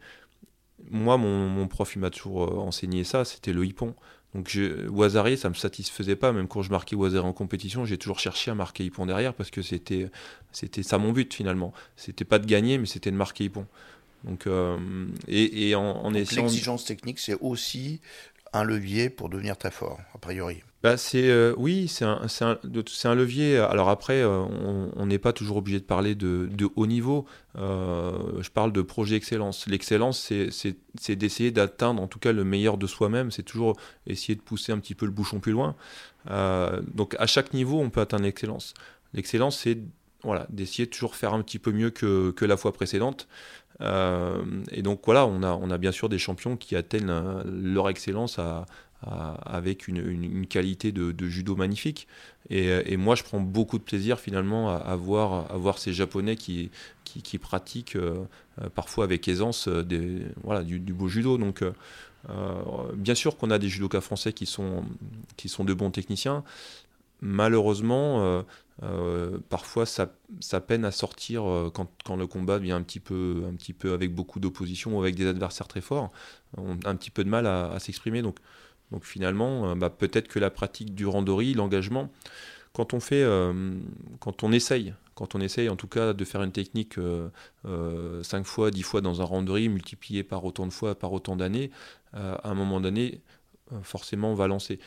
moi, 0.90 1.16
mon, 1.16 1.48
mon 1.48 1.68
prof, 1.68 1.94
il 1.94 2.00
m'a 2.00 2.10
toujours 2.10 2.58
enseigné 2.58 3.04
ça, 3.04 3.24
c'était 3.24 3.52
le 3.52 3.64
hippon. 3.64 3.94
Donc 4.36 4.50
je, 4.50 4.86
Wazari, 4.90 5.38
ça 5.38 5.48
me 5.48 5.54
satisfaisait 5.54 6.14
pas, 6.14 6.30
même 6.30 6.46
quand 6.46 6.60
je 6.60 6.70
marquais 6.70 6.94
Wazari 6.94 7.26
en 7.26 7.32
compétition, 7.32 7.86
j'ai 7.86 7.96
toujours 7.96 8.18
cherché 8.18 8.50
à 8.50 8.54
marquer 8.54 8.84
Hippon 8.84 9.06
derrière 9.06 9.32
parce 9.32 9.50
que 9.50 9.62
c'était 9.62 10.10
c'était 10.52 10.82
ça 10.82 10.98
mon 10.98 11.12
but 11.12 11.32
finalement. 11.32 11.72
C'était 11.96 12.26
pas 12.26 12.38
de 12.38 12.44
gagner, 12.44 12.76
mais 12.76 12.84
c'était 12.84 13.10
de 13.10 13.16
marquer 13.16 13.44
Hippon. 13.44 13.66
Donc 14.24 14.46
euh, 14.46 14.76
et, 15.26 15.74
en, 15.74 15.82
en 15.82 16.12
essayant 16.12 16.42
l'exigence 16.42 16.84
technique, 16.84 17.18
c'est 17.18 17.38
aussi 17.40 18.02
un 18.52 18.62
levier 18.62 19.08
pour 19.08 19.30
devenir 19.30 19.56
très 19.56 19.70
fort, 19.70 19.98
a 20.14 20.18
priori. 20.18 20.62
Bah 20.82 20.96
euh, 21.14 21.54
oui, 21.56 21.88
c'est 21.88 22.04
un, 22.04 22.20
un, 22.40 22.58
un, 23.04 23.14
levier. 23.14 23.58
Alors 23.58 23.88
après, 23.88 24.20
euh, 24.20 24.44
on 24.94 25.06
n'est 25.06 25.18
pas 25.18 25.32
toujours 25.32 25.56
obligé 25.56 25.80
de 25.80 25.84
parler 25.84 26.14
de, 26.14 26.48
de 26.52 26.68
haut 26.76 26.86
niveau. 26.86 27.24
Euh, 27.56 28.40
je 28.42 28.50
parle 28.50 28.72
de 28.72 28.82
projet 28.82 29.16
excellence. 29.16 29.66
L'excellence, 29.66 30.30
c'est 30.50 31.16
d'essayer 31.16 31.50
d'atteindre 31.50 32.02
en 32.02 32.06
tout 32.08 32.18
cas 32.18 32.32
le 32.32 32.44
meilleur 32.44 32.76
de 32.76 32.86
soi-même. 32.86 33.30
C'est 33.30 33.42
toujours 33.42 33.76
essayer 34.06 34.36
de 34.36 34.42
pousser 34.42 34.70
un 34.72 34.78
petit 34.78 34.94
peu 34.94 35.06
le 35.06 35.12
bouchon 35.12 35.40
plus 35.40 35.52
loin. 35.52 35.74
donc 36.26 37.16
à 37.18 37.26
chaque 37.26 37.54
niveau, 37.54 37.80
on 37.80 37.90
peut 37.90 38.00
atteindre 38.00 38.24
l'excellence. 38.24 38.74
L'excellence, 39.14 39.58
c'est 39.58 39.78
voilà, 40.22 40.46
d'essayer 40.50 40.86
de 40.86 40.90
toujours 40.90 41.14
faire 41.14 41.32
un 41.34 41.42
petit 41.42 41.58
peu 41.58 41.72
mieux 41.72 41.90
que, 41.90 42.32
que 42.32 42.44
la 42.44 42.56
fois 42.56 42.72
précédente. 42.72 43.28
et 43.80 44.82
donc 44.82 45.00
voilà, 45.06 45.26
on 45.26 45.42
a, 45.42 45.52
on 45.52 45.70
a 45.70 45.78
bien 45.78 45.92
sûr 45.92 46.08
des 46.08 46.18
champions 46.18 46.56
qui 46.56 46.76
atteignent 46.76 47.42
leur 47.44 47.88
excellence 47.88 48.38
à, 48.38 48.66
avec 49.02 49.88
une, 49.88 50.46
qualité 50.46 50.92
de, 50.92 51.26
judo 51.26 51.56
magnifique. 51.56 52.08
Et, 52.50 52.96
moi, 52.96 53.14
je 53.14 53.22
prends 53.22 53.40
beaucoup 53.40 53.78
de 53.78 53.82
plaisir 53.82 54.18
finalement 54.18 54.70
à, 54.70 54.96
voir, 54.96 55.78
ces 55.78 55.92
Japonais 55.92 56.36
qui, 56.36 56.70
pratiquent 57.40 57.96
euh, 57.96 58.24
euh, 58.62 58.68
parfois 58.68 59.04
avec 59.04 59.26
aisance 59.28 59.68
euh, 59.68 59.82
du, 59.82 60.92
beau 60.92 61.08
judo. 61.08 61.38
Donc, 61.38 61.62
bien 62.94 63.14
sûr 63.14 63.36
qu'on 63.36 63.50
a 63.50 63.58
des 63.58 63.68
judokas 63.68 64.00
français 64.00 64.32
qui 64.32 64.46
sont, 64.46 64.84
qui 65.36 65.48
sont 65.48 65.64
de 65.64 65.74
bons 65.74 65.90
techniciens. 65.90 66.42
Malheureusement, 67.22 68.44
parfois 69.48 69.86
ça, 69.86 70.10
peine 70.66 70.84
à 70.84 70.90
sortir 70.90 71.70
quand, 71.72 72.16
le 72.16 72.26
combat 72.26 72.58
vient 72.58 72.76
un 72.76 72.82
petit 72.82 73.00
peu, 73.00 73.44
un 73.48 73.54
petit 73.54 73.72
peu 73.72 73.92
avec 73.92 74.14
beaucoup 74.14 74.40
d'opposition 74.40 74.96
ou 74.96 75.00
avec 75.00 75.14
des 75.14 75.26
adversaires 75.26 75.68
très 75.68 75.80
forts. 75.80 76.10
On 76.56 76.76
a 76.84 76.88
un 76.88 76.96
petit 76.96 77.10
peu 77.10 77.24
de 77.24 77.28
mal 77.28 77.46
à, 77.46 77.70
à 77.72 77.78
s'exprimer. 77.78 78.22
Donc, 78.22 78.38
donc 78.92 79.04
finalement, 79.04 79.70
euh, 79.70 79.74
bah, 79.74 79.90
peut-être 79.90 80.28
que 80.28 80.38
la 80.38 80.50
pratique 80.50 80.94
du 80.94 81.06
randori, 81.06 81.54
l'engagement, 81.54 82.10
quand 82.72 82.94
on 82.94 83.00
fait, 83.00 83.22
euh, 83.22 83.74
quand 84.20 84.44
on 84.44 84.52
essaye, 84.52 84.94
quand 85.14 85.34
on 85.34 85.40
essaye 85.40 85.68
en 85.68 85.76
tout 85.76 85.88
cas 85.88 86.12
de 86.12 86.24
faire 86.24 86.42
une 86.42 86.52
technique 86.52 86.98
euh, 86.98 88.22
5 88.22 88.44
fois, 88.44 88.70
10 88.70 88.82
fois 88.82 89.00
dans 89.00 89.22
un 89.22 89.24
randori, 89.24 89.68
multiplié 89.68 90.22
par 90.22 90.44
autant 90.44 90.66
de 90.66 90.72
fois, 90.72 90.94
par 90.94 91.12
autant 91.12 91.36
d'années, 91.36 91.70
à 92.12 92.48
un 92.48 92.54
moment 92.54 92.80
donné, 92.80 93.20
forcément 93.82 94.30
on 94.30 94.34
va 94.34 94.46
lancer. 94.46 94.78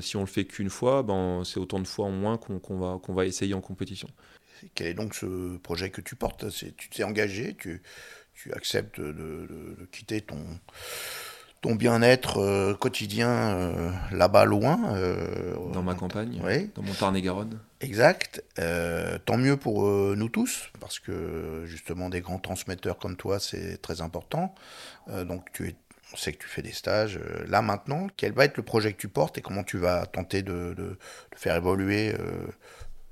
si 0.00 0.16
on 0.16 0.20
le 0.20 0.26
fait 0.26 0.44
qu'une 0.44 0.70
fois, 0.70 1.02
ben, 1.02 1.42
c'est 1.44 1.58
autant 1.60 1.80
de 1.80 1.86
fois 1.86 2.06
en 2.06 2.10
moins 2.10 2.38
qu'on 2.38 2.78
va, 2.78 3.00
va 3.08 3.26
essayer 3.26 3.54
en 3.54 3.60
compétition. 3.60 4.08
Quel 4.74 4.86
est 4.88 4.94
donc 4.94 5.14
ce 5.14 5.56
projet 5.58 5.90
que 5.90 6.00
tu 6.00 6.16
portes? 6.16 6.46
Tu 6.50 6.88
t'es 6.90 7.02
engagé, 7.02 7.56
tu 7.56 8.52
acceptes 8.52 9.00
de, 9.00 9.88
quitter 9.90 10.20
ton, 10.20 10.44
ton 11.60 11.74
bien-être 11.74 12.38
euh, 12.38 12.74
quotidien 12.74 13.28
euh, 13.30 13.90
là-bas 14.12 14.44
loin. 14.44 14.78
dans 15.72 15.82
ma 15.82 15.94
campagne, 15.94 16.40
dans 16.74 16.82
mon 16.82 16.92
Tarn-et-Garonne. 16.92 17.58
Exact. 17.80 18.42
tant 18.56 19.36
mieux 19.36 19.56
pour 19.56 19.84
nous 19.84 20.28
tous, 20.28 20.70
parce 20.80 20.98
que 20.98 21.64
justement 21.66 22.08
des 22.08 22.20
grands 22.20 22.38
transmetteurs 22.38 22.98
comme 22.98 23.16
toi, 23.16 23.38
c'est 23.38 23.78
très 23.82 24.00
important. 24.00 24.54
donc 25.24 25.52
tu 25.52 25.68
es 25.68 25.74
on 26.12 26.16
sait 26.16 26.32
que 26.32 26.38
tu 26.38 26.48
fais 26.48 26.62
des 26.62 26.72
stages. 26.72 27.18
Là 27.48 27.62
maintenant, 27.62 28.06
quel 28.16 28.32
va 28.32 28.44
être 28.44 28.56
le 28.56 28.62
projet 28.62 28.92
que 28.92 28.96
tu 28.96 29.08
portes 29.08 29.38
et 29.38 29.42
comment 29.42 29.64
tu 29.64 29.76
vas 29.76 30.06
tenter 30.06 30.42
de, 30.42 30.72
de 30.72 30.96
faire 31.34 31.56
évoluer 31.56 32.14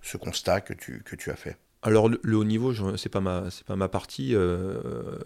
ce 0.00 0.16
constat 0.16 0.60
que 0.60 0.72
tu, 0.72 1.02
que 1.04 1.16
tu 1.16 1.32
as 1.32 1.36
fait? 1.36 1.58
Alors 1.84 2.08
le, 2.08 2.36
haut 2.36 2.44
niveau, 2.44 2.72
c'est 2.96 3.10
pas 3.10 3.20
ma 3.20 3.50
c'est 3.50 3.66
pas 3.66 3.76
ma 3.76 3.88
partie. 3.88 4.34
Euh, 4.34 5.18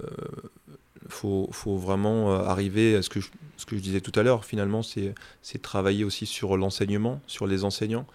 faut, 1.08 1.48
faut, 1.52 1.76
vraiment 1.76 2.32
euh, 2.32 2.44
arriver 2.44 2.96
à 2.96 3.02
ce 3.02 3.08
que 3.08 3.20
je, 3.20 3.28
disais 3.76 4.00
tout 4.00 4.12
à 4.18 4.22
l'heure. 4.22 4.44
Finalement, 4.44 4.82
c'est 4.82 5.14
travailler 5.62 6.04
aussi 6.04 6.26
sur 6.26 6.56
l'enseignement, 6.56 7.20
sur 7.26 7.46
les 7.46 7.64
enseignants, 7.64 8.06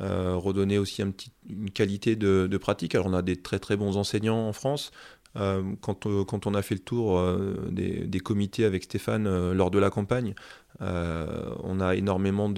euh, 0.00 0.34
redonner 0.36 0.78
aussi 0.78 1.02
une 1.02 1.70
qualité 1.70 2.16
de, 2.16 2.56
pratique. 2.56 2.94
Alors 2.94 3.08
on 3.08 3.14
a 3.14 3.22
des 3.22 3.36
très 3.36 3.58
très 3.58 3.76
bons 3.76 3.96
enseignants 3.96 4.48
en 4.48 4.52
France. 4.52 4.90
quand, 5.34 6.06
quand, 6.24 6.46
on 6.46 6.54
a 6.54 6.62
fait 6.62 6.74
le 6.74 6.80
tour 6.80 7.22
des, 7.70 8.20
comités 8.20 8.64
avec 8.64 8.84
Stéphane 8.84 9.52
lors 9.52 9.70
de 9.70 9.78
la 9.78 9.90
campagne, 9.90 10.34
on 10.80 11.80
a 11.80 11.94
énormément 11.94 12.48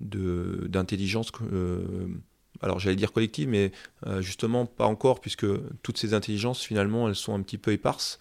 d'intelligence 0.00 1.32
alors 2.62 2.78
j'allais 2.78 2.96
dire 2.96 3.12
collective, 3.12 3.48
mais 3.48 3.72
euh, 4.06 4.20
justement 4.20 4.66
pas 4.66 4.86
encore, 4.86 5.20
puisque 5.20 5.46
toutes 5.82 5.98
ces 5.98 6.14
intelligences, 6.14 6.62
finalement, 6.62 7.08
elles 7.08 7.14
sont 7.14 7.34
un 7.34 7.42
petit 7.42 7.58
peu 7.58 7.72
éparses. 7.72 8.18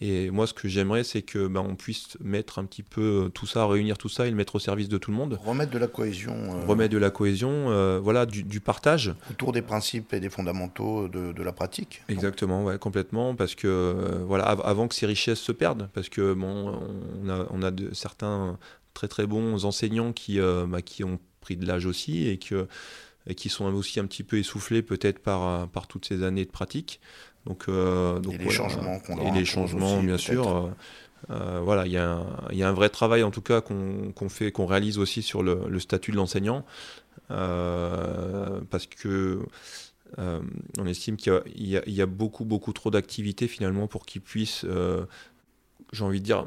Et 0.00 0.30
moi, 0.30 0.46
ce 0.46 0.54
que 0.54 0.68
j'aimerais, 0.68 1.04
c'est 1.04 1.22
que 1.22 1.48
ben, 1.48 1.60
on 1.60 1.74
puisse 1.74 2.16
mettre 2.20 2.58
un 2.58 2.64
petit 2.64 2.82
peu 2.82 3.26
euh, 3.26 3.28
tout 3.28 3.46
ça, 3.46 3.66
réunir 3.66 3.98
tout 3.98 4.08
ça 4.08 4.26
et 4.26 4.30
le 4.30 4.36
mettre 4.36 4.54
au 4.54 4.58
service 4.58 4.88
de 4.88 4.98
tout 4.98 5.10
le 5.10 5.16
monde. 5.16 5.38
Remettre 5.44 5.72
de 5.72 5.78
la 5.78 5.88
cohésion. 5.88 6.34
Euh, 6.34 6.66
Remettre 6.66 6.92
de 6.92 6.98
la 6.98 7.10
cohésion, 7.10 7.98
voilà, 8.00 8.26
du, 8.26 8.60
partage. 8.60 9.14
Autour 9.30 9.52
des 9.52 9.62
principes 9.62 10.12
et 10.12 10.20
des 10.20 10.30
fondamentaux 10.30 11.08
de, 11.08 11.42
la 11.42 11.52
pratique. 11.52 12.02
Exactement, 12.08 12.64
ouais, 12.64 12.78
complètement, 12.78 13.34
parce 13.34 13.54
que 13.54 14.22
voilà, 14.26 14.44
avant 14.44 14.88
que 14.88 14.94
ces 14.94 15.06
richesses 15.06 15.40
se 15.40 15.52
perdent, 15.52 15.88
parce 15.94 16.08
que 16.08 16.34
bon, 16.34 16.78
on 17.22 17.28
a, 17.28 17.46
on 17.50 17.62
a 17.62 17.70
de, 17.70 17.94
certains 17.94 18.58
très 18.94 19.08
très 19.08 19.26
bons 19.26 19.64
enseignants 19.64 20.12
qui, 20.12 20.38
bah, 20.68 20.82
qui 20.82 21.04
ont 21.04 21.18
pris 21.40 21.56
de 21.56 21.66
l'âge 21.66 21.86
aussi 21.86 22.28
et 22.28 22.38
que 22.38 22.66
et 23.28 23.34
qui 23.34 23.48
sont 23.48 23.66
aussi 23.72 24.00
un 24.00 24.06
petit 24.06 24.24
peu 24.24 24.38
essoufflés 24.38 24.82
peut-être 24.82 25.20
par, 25.20 25.46
euh, 25.46 25.66
par 25.66 25.86
toutes 25.86 26.06
ces 26.06 26.22
années 26.22 26.44
de 26.44 26.50
pratique. 26.50 27.00
Donc, 27.46 27.64
euh, 27.68 28.18
donc 28.18 28.34
et 28.34 28.38
les 28.38 28.50
changements 28.50 28.98
qu'on 29.00 29.18
Et 29.18 29.38
les 29.38 29.44
changements, 29.44 30.02
bien 30.02 30.18
sûr. 30.18 30.72
Euh, 31.30 31.60
voilà, 31.62 31.84
il 31.86 31.92
y, 31.92 31.96
a 31.96 32.12
un, 32.12 32.26
y, 32.52 32.62
a 32.62 32.68
un 32.68 32.72
vrai 32.72 32.90
travail 32.90 33.24
en 33.24 33.32
tout 33.32 33.40
cas 33.40 33.60
qu'on 33.60 34.28
fait, 34.28 34.52
qu'on 34.52 34.66
réalise 34.66 34.98
aussi 34.98 35.22
sur 35.22 35.42
le, 35.42 35.78
statut 35.80 36.12
de 36.12 36.16
l'enseignant, 36.16 36.64
parce 37.28 38.86
que 38.86 39.40
on 40.16 40.86
estime 40.86 41.16
qu'il 41.16 41.42
y, 41.56 41.78
y, 41.86 42.02
a 42.02 42.06
beaucoup 42.06 42.44
beaucoup 42.44 42.72
trop 42.72 42.90
d'activités 42.90 43.48
finalement 43.48 43.88
pour 43.88 44.06
qu'ils 44.06 44.22
puissent 44.22 44.64
j'ai 45.92 46.04
envie 46.04 46.20
de 46.20 46.24
dire, 46.24 46.46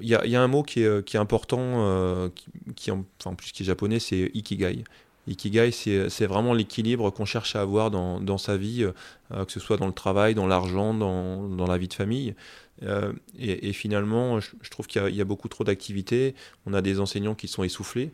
il 0.00 0.06
y, 0.06 0.30
y, 0.30 0.36
a 0.36 0.42
un 0.42 0.48
mot 0.48 0.62
qui 0.62 0.82
est, 0.82 1.04
qui 1.04 1.16
est 1.16 1.20
important, 1.20 2.30
qui, 2.34 2.46
qui, 2.74 2.90
en, 2.90 3.04
plus 3.36 3.52
qui 3.52 3.64
est 3.64 3.66
japonais, 3.66 3.98
c'est 3.98 4.30
ikigai. 4.32 4.84
Ikigai, 5.26 5.72
c'est 5.72 6.26
vraiment 6.26 6.54
l'équilibre 6.54 7.10
qu'on 7.10 7.24
cherche 7.24 7.56
à 7.56 7.60
avoir 7.60 7.90
dans, 7.90 8.38
sa 8.38 8.56
vie, 8.56 8.84
euh, 9.32 9.44
que 9.44 9.52
ce 9.52 9.60
soit 9.60 9.76
dans 9.76 9.86
le 9.86 9.92
travail, 9.92 10.34
dans 10.34 10.46
l'argent, 10.46 10.94
dans, 10.94 11.66
la 11.66 11.78
vie 11.78 11.88
de 11.88 11.94
famille. 11.94 12.34
Euh, 12.82 13.12
et, 13.38 13.72
finalement, 13.72 14.38
je, 14.40 14.70
trouve 14.70 14.86
qu'il 14.86 15.14
y, 15.14 15.20
a 15.20 15.24
beaucoup 15.24 15.48
trop 15.48 15.64
d'activités. 15.64 16.34
On 16.66 16.74
a 16.74 16.82
des 16.82 17.00
enseignants 17.00 17.34
qui 17.34 17.48
sont 17.48 17.64
essoufflés, 17.64 18.12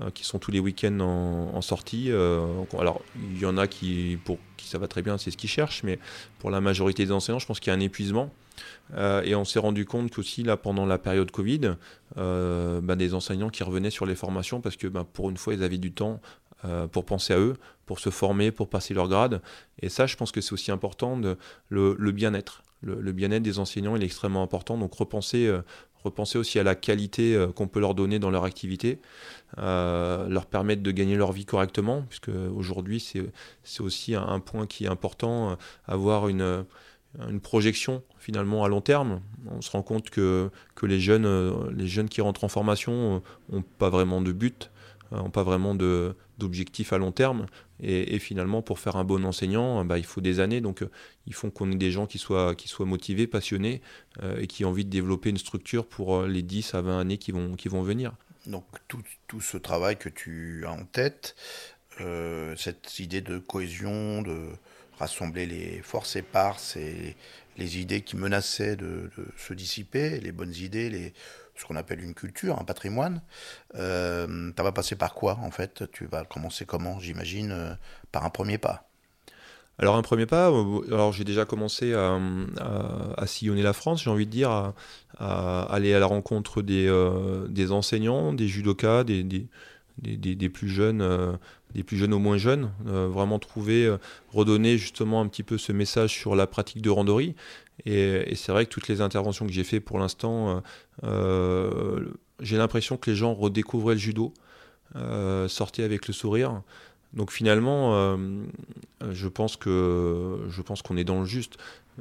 euh, 0.00 0.10
qui 0.10 0.24
sont 0.24 0.38
tous 0.38 0.50
les 0.50 0.60
week-ends 0.60 1.00
en, 1.00 1.60
sortie. 1.60 2.10
alors, 2.10 3.02
il 3.32 3.38
y 3.38 3.46
en 3.46 3.58
a 3.58 3.66
qui, 3.66 4.18
pour 4.24 4.38
qui 4.56 4.66
ça 4.66 4.78
va 4.78 4.88
très 4.88 5.02
bien, 5.02 5.18
c'est 5.18 5.30
ce 5.30 5.36
qu'ils 5.36 5.50
cherchent, 5.50 5.82
mais 5.82 5.98
pour 6.38 6.50
la 6.50 6.60
majorité 6.62 7.04
des 7.04 7.12
enseignants, 7.12 7.38
je 7.38 7.46
pense 7.46 7.60
qu'il 7.60 7.70
y 7.70 7.74
a 7.74 7.76
un 7.76 7.80
épuisement. 7.80 8.30
et 8.96 9.34
on 9.34 9.44
s'est 9.44 9.58
rendu 9.58 9.84
compte 9.84 10.10
qu'aussi, 10.10 10.44
là, 10.44 10.56
pendant 10.56 10.86
la 10.86 10.96
période 10.96 11.30
Covid, 11.30 11.74
bah, 12.16 12.96
des 12.96 13.12
enseignants 13.12 13.50
qui 13.50 13.64
revenaient 13.64 13.90
sur 13.90 14.06
les 14.06 14.14
formations 14.14 14.62
parce 14.62 14.76
que 14.76 14.86
bah, 14.86 15.04
pour 15.12 15.28
une 15.28 15.36
fois, 15.36 15.52
ils 15.52 15.62
avaient 15.62 15.76
du 15.76 15.92
temps 15.92 16.20
euh, 16.64 16.86
pour 16.86 17.04
penser 17.04 17.34
à 17.34 17.38
eux, 17.38 17.54
pour 17.84 17.98
se 17.98 18.10
former, 18.10 18.50
pour 18.50 18.68
passer 18.68 18.94
leur 18.94 19.08
grade. 19.08 19.42
Et 19.80 19.88
ça, 19.88 20.06
je 20.06 20.16
pense 20.16 20.32
que 20.32 20.40
c'est 20.40 20.52
aussi 20.52 20.70
important, 20.70 21.20
le, 21.68 22.10
bien-être. 22.12 22.62
Le, 22.80 23.12
bien-être 23.12 23.42
des 23.42 23.58
enseignants, 23.58 23.96
il 23.96 24.02
est 24.02 24.06
extrêmement 24.06 24.42
important. 24.42 24.78
Donc 24.78 24.94
repenser, 24.94 25.46
euh, 25.46 25.62
repenser 26.04 26.38
aussi 26.38 26.58
à 26.58 26.62
la 26.62 26.74
qualité 26.74 27.34
euh, 27.34 27.48
qu'on 27.48 27.68
peut 27.68 27.80
leur 27.80 27.94
donner 27.94 28.18
dans 28.18 28.30
leur 28.30 28.44
activité, 28.44 28.98
leur 29.58 30.46
permettre 30.46 30.82
de 30.82 30.90
gagner 30.90 31.16
leur 31.16 31.32
vie 31.32 31.44
correctement, 31.44 32.02
puisque 32.08 32.30
aujourd'hui, 32.54 33.00
c'est 33.62 33.80
aussi 33.82 34.14
un, 34.14 34.40
point 34.40 34.66
qui 34.66 34.84
est 34.84 34.88
important, 34.88 35.58
avoir 35.86 36.28
une 36.28 36.64
projection 37.42 38.02
finalement 38.18 38.64
à 38.64 38.68
long 38.68 38.80
terme. 38.80 39.20
On 39.50 39.60
se 39.60 39.70
rend 39.70 39.82
compte 39.82 40.08
que, 40.08 40.50
que 40.74 40.86
les, 40.86 40.98
jeunes, 40.98 41.70
les 41.70 41.86
jeunes 41.86 42.08
qui 42.08 42.20
rentrent 42.20 42.44
en 42.44 42.48
formation 42.48 43.22
n'ont 43.50 43.62
pas 43.78 43.90
vraiment 43.90 44.22
de 44.22 44.32
but, 44.32 44.70
n'ont 45.10 45.30
pas 45.30 45.42
vraiment 45.42 45.74
de, 45.74 46.16
d'objectifs 46.38 46.92
à 46.92 46.98
long 46.98 47.12
terme. 47.12 47.46
Et, 47.80 48.18
finalement, 48.18 48.62
pour 48.62 48.78
faire 48.78 48.96
un 48.96 49.04
bon 49.04 49.24
enseignant, 49.24 49.84
bah, 49.84 49.98
il 49.98 50.04
faut 50.04 50.20
des 50.20 50.40
années. 50.40 50.60
Donc, 50.60 50.82
euh, 50.82 50.90
il 51.26 51.34
faut 51.34 51.50
qu'on 51.50 51.70
ait 51.72 51.76
des 51.76 51.90
gens 51.90 52.06
qui 52.06 52.18
soient, 52.18 52.54
qui 52.54 52.68
soient 52.68 52.86
motivés, 52.86 53.26
passionnés 53.26 53.82
euh, 54.22 54.40
et 54.40 54.46
qui 54.46 54.62
aient 54.62 54.66
envie 54.66 54.84
de 54.84 54.90
développer 54.90 55.30
une 55.30 55.38
structure 55.38 55.86
pour 55.86 56.16
euh, 56.16 56.28
les 56.28 56.42
10 56.42 56.74
à 56.74 56.80
20 56.80 57.00
années 57.00 57.18
qui 57.18 57.32
vont, 57.32 57.54
qui 57.56 57.68
vont 57.68 57.82
venir. 57.82 58.12
Donc, 58.46 58.64
tout, 58.88 59.02
tout 59.26 59.40
ce 59.40 59.56
travail 59.56 59.96
que 59.96 60.08
tu 60.08 60.64
as 60.66 60.72
en 60.72 60.84
tête, 60.84 61.34
cette 62.56 62.98
idée 62.98 63.20
de 63.20 63.38
cohésion, 63.38 64.22
de 64.22 64.48
rassembler 64.98 65.46
les 65.46 65.80
forces 65.82 66.16
éparses 66.16 66.76
et 66.76 67.16
les 67.56 67.78
idées 67.78 68.02
qui 68.02 68.16
menaçaient 68.16 68.76
de, 68.76 69.10
de 69.16 69.26
se 69.36 69.54
dissiper, 69.54 70.20
les 70.20 70.32
bonnes 70.32 70.54
idées, 70.54 70.90
les 70.90 71.14
ce 71.56 71.64
qu'on 71.64 71.76
appelle 71.76 72.02
une 72.02 72.14
culture, 72.14 72.58
un 72.60 72.64
patrimoine. 72.64 73.22
Euh, 73.74 74.52
ça 74.56 74.62
va 74.62 74.72
passer 74.72 74.96
par 74.96 75.14
quoi 75.14 75.38
en 75.42 75.50
fait? 75.50 75.84
Tu 75.92 76.06
vas 76.06 76.24
commencer 76.24 76.64
comment 76.64 76.98
J'imagine 76.98 77.52
euh, 77.52 77.74
par 78.12 78.24
un 78.24 78.30
premier 78.30 78.58
pas? 78.58 78.88
Alors 79.78 79.96
un 79.96 80.02
premier 80.02 80.26
pas, 80.26 80.52
euh, 80.52 80.82
alors 80.92 81.12
j'ai 81.12 81.24
déjà 81.24 81.44
commencé 81.44 81.94
à, 81.94 82.16
sillonner 83.26 83.62
la 83.62 83.72
France, 83.72 84.04
j'ai 84.04 84.10
envie 84.10 84.26
de 84.26 84.30
dire, 84.30 84.72
à, 85.18 85.62
aller 85.62 85.92
à 85.94 85.98
la 85.98 86.06
rencontre 86.06 86.62
des, 86.62 86.88
des 87.48 87.72
enseignants, 87.72 88.32
des 88.32 88.46
judokas, 88.46 89.02
des, 89.02 89.24
des, 89.24 89.48
des, 89.98 90.48
plus 90.48 90.68
jeunes, 90.68 91.02
des 91.74 91.82
plus 91.82 91.96
jeunes 91.96 92.14
au 92.14 92.18
moins 92.18 92.36
jeunes, 92.36 92.70
vraiment 92.84 93.38
trouver, 93.38 93.94
redonner 94.32 94.78
justement 94.78 95.20
un 95.20 95.26
petit 95.26 95.42
peu 95.42 95.58
ce 95.58 95.72
message 95.72 96.10
sur 96.10 96.36
la 96.36 96.46
pratique 96.46 96.82
de 96.82 96.90
randonnerie. 96.90 97.34
Et, 97.86 98.34
c'est 98.34 98.52
vrai 98.52 98.66
que 98.66 98.70
toutes 98.70 98.88
les 98.88 99.00
interventions 99.00 99.46
que 99.46 99.52
j'ai 99.52 99.64
fait 99.64 99.80
pour 99.80 99.98
l'instant, 99.98 100.48
euh, 100.48 100.60
euh, 101.04 102.04
j'ai 102.40 102.56
l'impression 102.56 102.96
que 102.96 103.10
les 103.10 103.16
gens 103.16 103.34
redécouvraient 103.34 103.94
le 103.94 104.00
judo, 104.00 104.32
euh, 104.96 105.48
sortaient 105.48 105.82
avec 105.82 106.06
le 106.06 106.14
sourire. 106.14 106.62
Donc 107.12 107.30
finalement, 107.30 108.16
je 109.08 109.28
pense 109.28 109.56
je 109.64 110.62
pense 110.62 110.82
qu'on 110.82 110.96
est 110.96 111.04
dans 111.04 111.20
le 111.20 111.26
juste. 111.26 111.58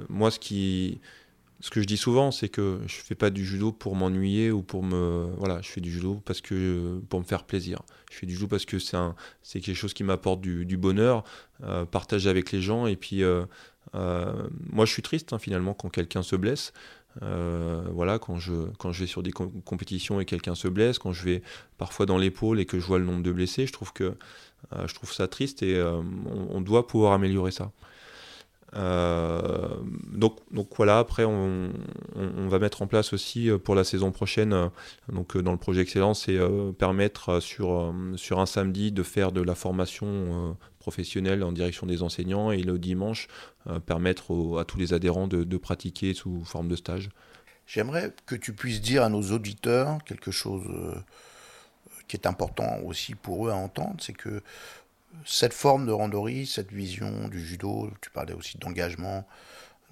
Moi, 0.09 0.31
ce 0.31 0.39
qui 0.39 0.99
ce 1.63 1.69
que 1.69 1.79
je 1.79 1.85
dis 1.85 1.95
souvent, 1.95 2.31
c'est 2.31 2.49
que 2.49 2.81
je 2.87 2.95
fais 2.95 3.15
pas 3.15 3.29
du 3.29 3.45
judo 3.45 3.71
pour 3.71 3.95
m'ennuyer 3.95 4.51
ou 4.51 4.61
pour 4.61 4.83
me 4.83 5.29
voilà, 5.37 5.61
je 5.61 5.69
fais 5.69 5.81
du 5.81 5.91
judo 5.91 6.21
parce 6.25 6.41
que 6.41 6.99
pour 7.07 7.19
me 7.21 7.25
faire 7.25 7.45
plaisir. 7.45 7.81
Je 8.11 8.17
fais 8.17 8.25
du 8.25 8.33
judo 8.33 8.47
parce 8.47 8.65
que 8.65 8.79
c'est 8.79 8.97
un 8.97 9.15
c'est 9.41 9.61
quelque 9.61 9.77
chose 9.77 9.93
qui 9.93 10.03
m'apporte 10.03 10.41
du, 10.41 10.77
bonheur, 10.77 11.23
partager 11.89 12.29
avec 12.29 12.51
les 12.51 12.61
gens 12.61 12.85
et 12.85 12.97
puis 12.97 13.23
euh, 13.95 14.33
moi, 14.71 14.85
je 14.85 14.91
suis 14.91 15.01
triste 15.01 15.33
hein, 15.33 15.39
finalement 15.39 15.73
quand 15.73 15.89
quelqu'un 15.89 16.23
se 16.23 16.35
blesse. 16.35 16.73
Euh, 17.21 17.83
voilà, 17.91 18.17
quand 18.17 18.37
je, 18.37 18.53
quand 18.79 18.91
je 18.91 19.01
vais 19.01 19.07
sur 19.07 19.21
des 19.21 19.31
compétitions 19.31 20.19
et 20.19 20.25
quelqu'un 20.25 20.55
se 20.55 20.67
blesse, 20.67 20.97
quand 20.97 21.13
je 21.13 21.23
vais 21.23 21.41
parfois 21.77 22.05
dans 22.05 22.17
l'épaule 22.17 22.59
et 22.59 22.65
que 22.65 22.79
je 22.79 22.85
vois 22.85 22.97
le 22.97 23.05
nombre 23.05 23.21
de 23.21 23.31
blessés, 23.31 23.67
je 23.67 23.73
trouve, 23.73 23.93
que, 23.93 24.15
euh, 24.73 24.87
je 24.87 24.95
trouve 24.95 25.13
ça 25.13 25.27
triste 25.27 25.61
et 25.61 25.81
on, 25.81 26.61
doit 26.61 26.87
pouvoir 26.87 27.13
améliorer 27.13 27.51
ça. 27.51 27.71
Donc, 30.13 30.37
donc 30.51 30.69
voilà, 30.77 30.99
après 30.99 31.25
on, 31.25 31.71
va 32.47 32.59
mettre 32.59 32.81
en 32.81 32.87
place 32.87 33.13
aussi 33.13 33.49
pour 33.63 33.75
la 33.75 33.83
saison 33.83 34.11
prochaine, 34.11 34.69
donc 35.11 35.37
dans 35.37 35.51
le 35.51 35.57
projet 35.57 35.81
Excellence, 35.81 36.25
c'est 36.25 36.39
permettre 36.77 37.39
sur, 37.39 37.93
sur 38.15 38.39
un 38.39 38.45
samedi 38.45 38.91
de 38.91 39.03
faire 39.03 39.31
de 39.31 39.41
la 39.41 39.55
formation 39.55 40.55
professionnel 40.83 41.43
en 41.43 41.53
direction 41.53 41.87
des 41.87 42.03
enseignants 42.03 42.51
et 42.51 42.61
le 42.61 42.77
dimanche 42.77 43.29
euh, 43.67 43.79
permettre 43.79 44.59
à 44.59 44.65
tous 44.65 44.77
les 44.77 44.93
adhérents 44.93 45.27
de, 45.27 45.57
pratiquer 45.57 46.13
sous 46.13 46.43
forme 46.43 46.67
de 46.67 46.75
stage. 46.75 47.09
J'aimerais 47.65 48.13
que 48.25 48.35
tu 48.35 48.51
puisses 48.51 48.81
dire 48.81 49.01
à 49.01 49.09
nos 49.09 49.31
auditeurs 49.31 50.03
quelque 50.03 50.31
chose 50.31 50.65
euh, 50.67 50.95
qui 52.09 52.17
est 52.17 52.27
important 52.27 52.79
aussi 52.83 53.15
pour 53.15 53.47
eux 53.47 53.51
à 53.51 53.55
entendre, 53.55 53.95
c'est 54.01 54.11
que 54.11 54.43
cette 55.25 55.53
forme 55.53 55.85
de 55.85 55.93
randonnerie, 55.93 56.45
cette 56.45 56.73
vision 56.73 57.29
du 57.29 57.39
judo, 57.39 57.89
tu 58.01 58.09
parlais 58.09 58.33
aussi 58.33 58.57
d'engagement, 58.57 59.25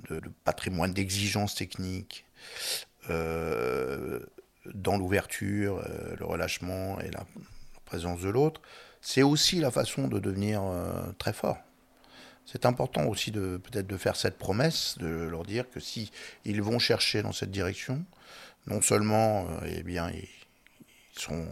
de, 0.09 0.21
patrimoine, 0.43 0.93
d'exigence 0.93 1.55
technique, 1.55 2.25
euh, 3.09 4.19
dans 4.73 4.97
l'ouverture, 4.97 5.83
le 6.19 6.25
relâchement 6.25 6.99
et 6.99 7.09
la 7.09 7.25
présence 7.85 8.21
de 8.21 8.29
l'autre, 8.29 8.61
c'est 9.01 9.23
aussi 9.23 9.59
la 9.59 9.71
façon 9.71 10.07
de 10.07 10.19
devenir 10.19 10.61
très 11.17 11.33
fort. 11.33 11.57
C'est 12.45 12.65
important 12.65 13.05
aussi 13.05 13.31
de 13.31 13.57
peut-être 13.57 13.87
de 13.87 13.97
faire 13.97 14.15
cette 14.15 14.37
promesse, 14.37 14.97
de 14.99 15.07
leur 15.07 15.43
dire 15.43 15.69
que 15.69 15.79
si 15.79 16.11
ils 16.45 16.61
vont 16.61 16.79
chercher 16.79 17.23
dans 17.23 17.31
cette 17.31 17.51
direction, 17.51 18.05
non 18.67 18.81
seulement 18.81 19.47
eh 19.65 19.83
bien 19.83 20.11
ils, 20.11 20.27
sont 21.19 21.47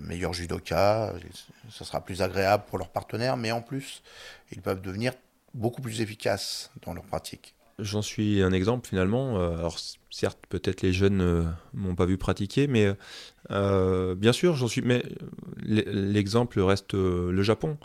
meilleurs 0.00 0.32
judokas, 0.32 1.12
ça 1.70 1.84
sera 1.84 2.04
plus 2.04 2.22
agréable 2.22 2.64
pour 2.66 2.78
leurs 2.78 2.88
partenaires, 2.88 3.36
mais 3.36 3.52
en 3.52 3.62
plus 3.62 4.02
ils 4.52 4.60
peuvent 4.60 4.80
devenir 4.80 5.12
beaucoup 5.54 5.80
plus 5.80 6.00
efficaces 6.00 6.70
dans 6.84 6.92
leur 6.92 7.04
pratique. 7.04 7.54
J'en 7.78 8.02
suis 8.02 8.42
un 8.42 8.52
exemple 8.52 8.88
finalement. 8.88 9.40
Euh, 9.40 9.58
alors 9.58 9.78
certes, 10.10 10.38
peut-être 10.48 10.82
les 10.82 10.92
jeunes 10.92 11.16
ne 11.16 11.24
euh, 11.24 11.44
m'ont 11.72 11.96
pas 11.96 12.06
vu 12.06 12.16
pratiquer, 12.16 12.68
mais 12.68 12.92
euh, 13.50 14.14
bien 14.14 14.32
sûr, 14.32 14.54
j'en 14.54 14.68
suis. 14.68 14.82
Mais 14.82 15.02
l'exemple 15.64 16.60
reste 16.60 16.94
le 16.94 17.42
Japon. 17.42 17.78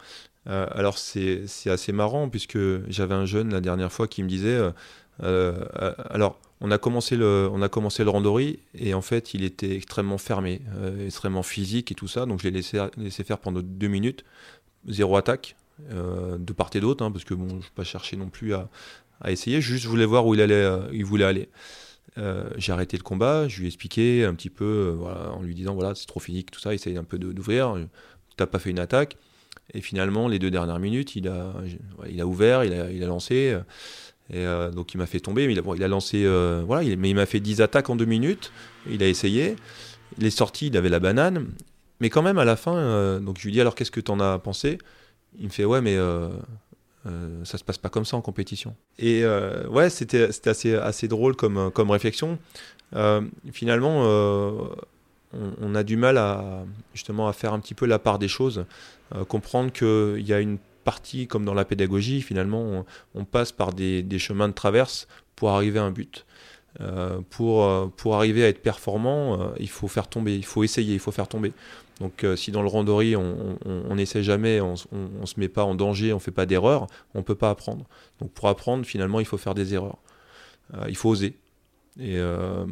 alors 0.45 0.97
c'est 0.97 1.45
assez 1.65 1.91
marrant 1.91 2.29
puisque 2.29 2.59
j'avais 2.87 3.15
un 3.15 3.25
jeune 3.25 3.51
la 3.51 3.61
dernière 3.61 3.91
fois 3.91 4.07
qui 4.07 4.21
me 4.23 4.29
disait. 4.29 4.59
alors 5.21 6.39
on 6.61 6.71
a 6.71 6.77
commencé 6.77 7.15
le 7.15 7.49
on 7.51 7.61
a 7.61 7.69
commencé 7.69 8.03
le 8.03 8.09
randori 8.09 8.59
et 8.75 8.93
en 8.93 9.01
fait 9.01 9.33
il 9.33 9.43
était 9.43 9.75
extrêmement 9.75 10.17
fermé, 10.17 10.61
extrêmement 11.05 11.43
physique 11.43 11.91
et 11.91 11.95
tout 11.95 12.07
ça. 12.07 12.25
Donc 12.25 12.39
je 12.41 12.45
l'ai 12.45 12.51
laissé 12.51 12.79
laissé 12.97 13.23
faire 13.23 13.39
pendant 13.39 13.61
deux 13.63 13.87
minutes, 13.87 14.23
zéro 14.87 15.17
attaque. 15.17 15.55
De 15.89 16.53
part 16.53 16.69
et 16.73 16.79
d'autre, 16.79 17.03
hein, 17.03 17.11
parce 17.11 17.23
que 17.23 17.33
bon, 17.33 17.49
je 17.49 17.55
ne 17.55 17.59
vais 17.59 17.67
pas 17.75 17.83
chercher 17.83 18.17
non 18.17 18.29
plus 18.29 18.53
à, 18.53 18.69
essayer. 19.27 19.61
Juste, 19.61 19.83
je 19.83 19.89
voulais 19.89 20.05
voir 20.05 20.25
où 20.25 20.33
il, 20.33 20.41
allait, 20.41 20.55
euh, 20.55 20.87
il 20.93 21.05
voulait 21.05 21.25
aller. 21.25 21.49
Euh, 22.17 22.49
j'ai 22.57 22.71
arrêté 22.71 22.97
le 22.97 23.03
combat, 23.03 23.47
je 23.47 23.59
lui 23.59 23.65
ai 23.65 23.67
expliqué 23.67 24.25
un 24.25 24.33
petit 24.33 24.49
peu, 24.49 24.65
euh, 24.65 24.95
voilà, 24.97 25.31
en 25.31 25.41
lui 25.41 25.53
disant 25.53 25.75
voilà, 25.75 25.95
c'est 25.95 26.07
trop 26.07 26.19
physique, 26.19 26.51
tout 26.51 26.59
ça, 26.59 26.73
essaye 26.73 26.97
un 26.97 27.03
peu 27.03 27.17
d'ouvrir. 27.17 27.75
Tu 27.75 28.35
n'as 28.39 28.47
pas 28.47 28.59
fait 28.59 28.69
une 28.69 28.79
attaque. 28.79 29.17
Et 29.73 29.81
finalement, 29.81 30.27
les 30.27 30.39
deux 30.39 30.49
dernières 30.49 30.79
minutes, 30.79 31.15
il 31.15 31.27
a, 31.27 31.53
il 32.09 32.19
a 32.21 32.25
ouvert, 32.25 32.63
il 32.63 32.73
a, 32.73 32.91
il 32.91 33.03
a 33.03 33.07
lancé. 33.07 33.55
Et 34.31 34.45
donc 34.73 34.93
il 34.93 34.97
m'a 34.97 35.05
fait 35.05 35.19
tomber, 35.19 35.47
mais 35.47 35.53
il 35.53 35.59
a, 35.59 35.63
il 35.75 35.83
a 35.83 35.87
lancé, 35.87 36.25
voilà, 36.65 36.83
il, 36.83 36.97
mais 36.97 37.09
il 37.09 37.15
m'a 37.15 37.27
fait 37.27 37.39
10 37.39 37.61
attaques 37.61 37.89
en 37.89 37.95
deux 37.95 38.05
minutes. 38.05 38.51
Il 38.89 39.03
a 39.03 39.07
essayé. 39.07 39.55
Il 40.17 40.25
est 40.25 40.31
sorti, 40.31 40.67
il 40.67 40.77
avait 40.77 40.89
la 40.89 40.99
banane. 40.99 41.49
Mais 41.99 42.09
quand 42.09 42.23
même, 42.23 42.39
à 42.39 42.45
la 42.45 42.55
fin, 42.55 43.19
donc 43.19 43.37
je 43.37 43.43
lui 43.43 43.51
dis 43.51 43.61
alors 43.61 43.75
qu'est-ce 43.75 43.91
que 43.91 44.01
tu 44.01 44.09
en 44.09 44.19
as 44.19 44.39
pensé? 44.39 44.79
Il 45.37 45.45
me 45.45 45.49
fait 45.49 45.65
ouais, 45.65 45.81
mais 45.81 45.97
euh, 47.05 47.45
ça 47.45 47.57
se 47.57 47.63
passe 47.63 47.77
pas 47.77 47.89
comme 47.89 48.05
ça 48.05 48.17
en 48.17 48.21
compétition. 48.21 48.75
Et 48.97 49.23
euh, 49.23 49.67
ouais, 49.67 49.89
c'était 49.89 50.29
assez, 50.45 50.75
assez 50.75 51.07
drôle 51.07 51.35
comme, 51.35 51.71
comme 51.71 51.91
réflexion. 51.91 52.37
Euh, 52.95 53.21
finalement, 53.51 54.03
on, 55.33 55.75
a 55.75 55.83
du 55.83 55.95
mal 55.95 56.17
à 56.17 56.65
justement 56.93 57.27
à 57.27 57.33
faire 57.33 57.53
un 57.53 57.59
petit 57.59 57.73
peu 57.73 57.85
la 57.85 57.99
part 57.99 58.19
des 58.19 58.27
choses, 58.27 58.65
comprendre 59.27 59.71
qu'il 59.71 60.25
y 60.25 60.33
a 60.33 60.39
une 60.39 60.57
partie, 60.83 61.27
comme 61.27 61.45
dans 61.45 61.53
la 61.53 61.65
pédagogie, 61.65 62.21
finalement, 62.21 62.85
on, 63.13 63.25
passe 63.25 63.51
par 63.51 63.73
des, 63.73 64.01
des, 64.01 64.19
chemins 64.19 64.47
de 64.47 64.53
traverse 64.53 65.07
pour 65.35 65.51
arriver 65.51 65.79
à 65.79 65.83
un 65.83 65.91
but. 65.91 66.25
Pour, 67.29 67.91
pour 67.97 68.15
arriver 68.15 68.43
à 68.45 68.47
être 68.47 68.61
performant, 68.61 69.53
il 69.59 69.69
faut 69.69 69.87
faire 69.87 70.07
tomber, 70.07 70.35
il 70.35 70.45
faut 70.45 70.63
essayer, 70.63 70.93
il 70.93 70.99
faut 70.99 71.11
faire 71.11 71.27
tomber. 71.27 71.51
Donc 71.99 72.23
euh, 72.23 72.35
si 72.35 72.51
dans 72.51 72.61
le 72.61 72.67
randori, 72.67 73.15
on 73.15 73.95
n'essaie 73.95 74.23
jamais, 74.23 74.61
on 74.61 74.75
ne 74.91 75.25
se 75.25 75.39
met 75.39 75.49
pas 75.49 75.63
en 75.63 75.75
danger, 75.75 76.13
on 76.13 76.17
ne 76.17 76.21
fait 76.21 76.31
pas 76.31 76.45
d'erreur, 76.45 76.87
on 77.13 77.19
ne 77.19 77.23
peut 77.23 77.35
pas 77.35 77.49
apprendre. 77.49 77.85
Donc 78.19 78.31
pour 78.31 78.47
apprendre, 78.47 78.85
finalement, 78.85 79.19
il 79.19 79.25
faut 79.25 79.37
faire 79.37 79.53
des 79.53 79.73
erreurs. 79.73 79.97
Euh, 80.75 80.85
il 80.87 80.95
faut 80.95 81.09
oser. 81.09 81.35
Et, 81.99 82.17
euh, 82.17 82.65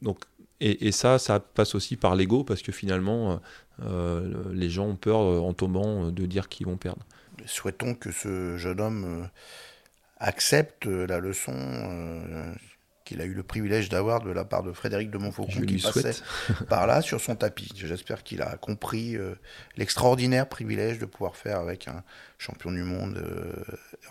donc, 0.00 0.18
et, 0.60 0.90
ça, 0.90 1.18
ça 1.18 1.40
passe 1.40 1.74
aussi 1.74 1.96
par 1.96 2.16
l'ego, 2.16 2.42
parce 2.42 2.62
que 2.62 2.72
finalement, 2.72 3.40
les 4.52 4.68
gens 4.68 4.86
ont 4.86 4.96
peur 4.96 5.18
en 5.18 5.52
tombant 5.52 6.10
de 6.10 6.26
dire 6.26 6.48
qu'ils 6.48 6.66
vont 6.66 6.76
perdre. 6.76 7.02
Souhaitons 7.46 7.94
que 7.94 8.10
ce 8.10 8.56
jeune 8.56 8.80
homme 8.80 9.28
accepte 10.18 10.86
la 10.86 11.20
leçon 11.20 11.52
qu'il 13.08 13.22
a 13.22 13.24
eu 13.24 13.32
le 13.32 13.42
privilège 13.42 13.88
d'avoir 13.88 14.20
de 14.20 14.30
la 14.30 14.44
part 14.44 14.62
de 14.62 14.70
Frédéric 14.70 15.10
de 15.10 15.16
Montfaucon 15.16 15.62
qui 15.62 15.80
passait 15.80 16.22
par 16.68 16.86
là 16.86 17.00
sur 17.00 17.22
son 17.22 17.36
tapis. 17.36 17.72
J'espère 17.74 18.22
qu'il 18.22 18.42
a 18.42 18.56
compris 18.58 19.16
euh, 19.16 19.34
l'extraordinaire 19.78 20.46
privilège 20.46 20.98
de 20.98 21.06
pouvoir 21.06 21.34
faire 21.34 21.58
avec 21.58 21.88
un 21.88 22.04
champion 22.36 22.70
du 22.70 22.82
monde 22.82 23.16
euh, 23.16 23.64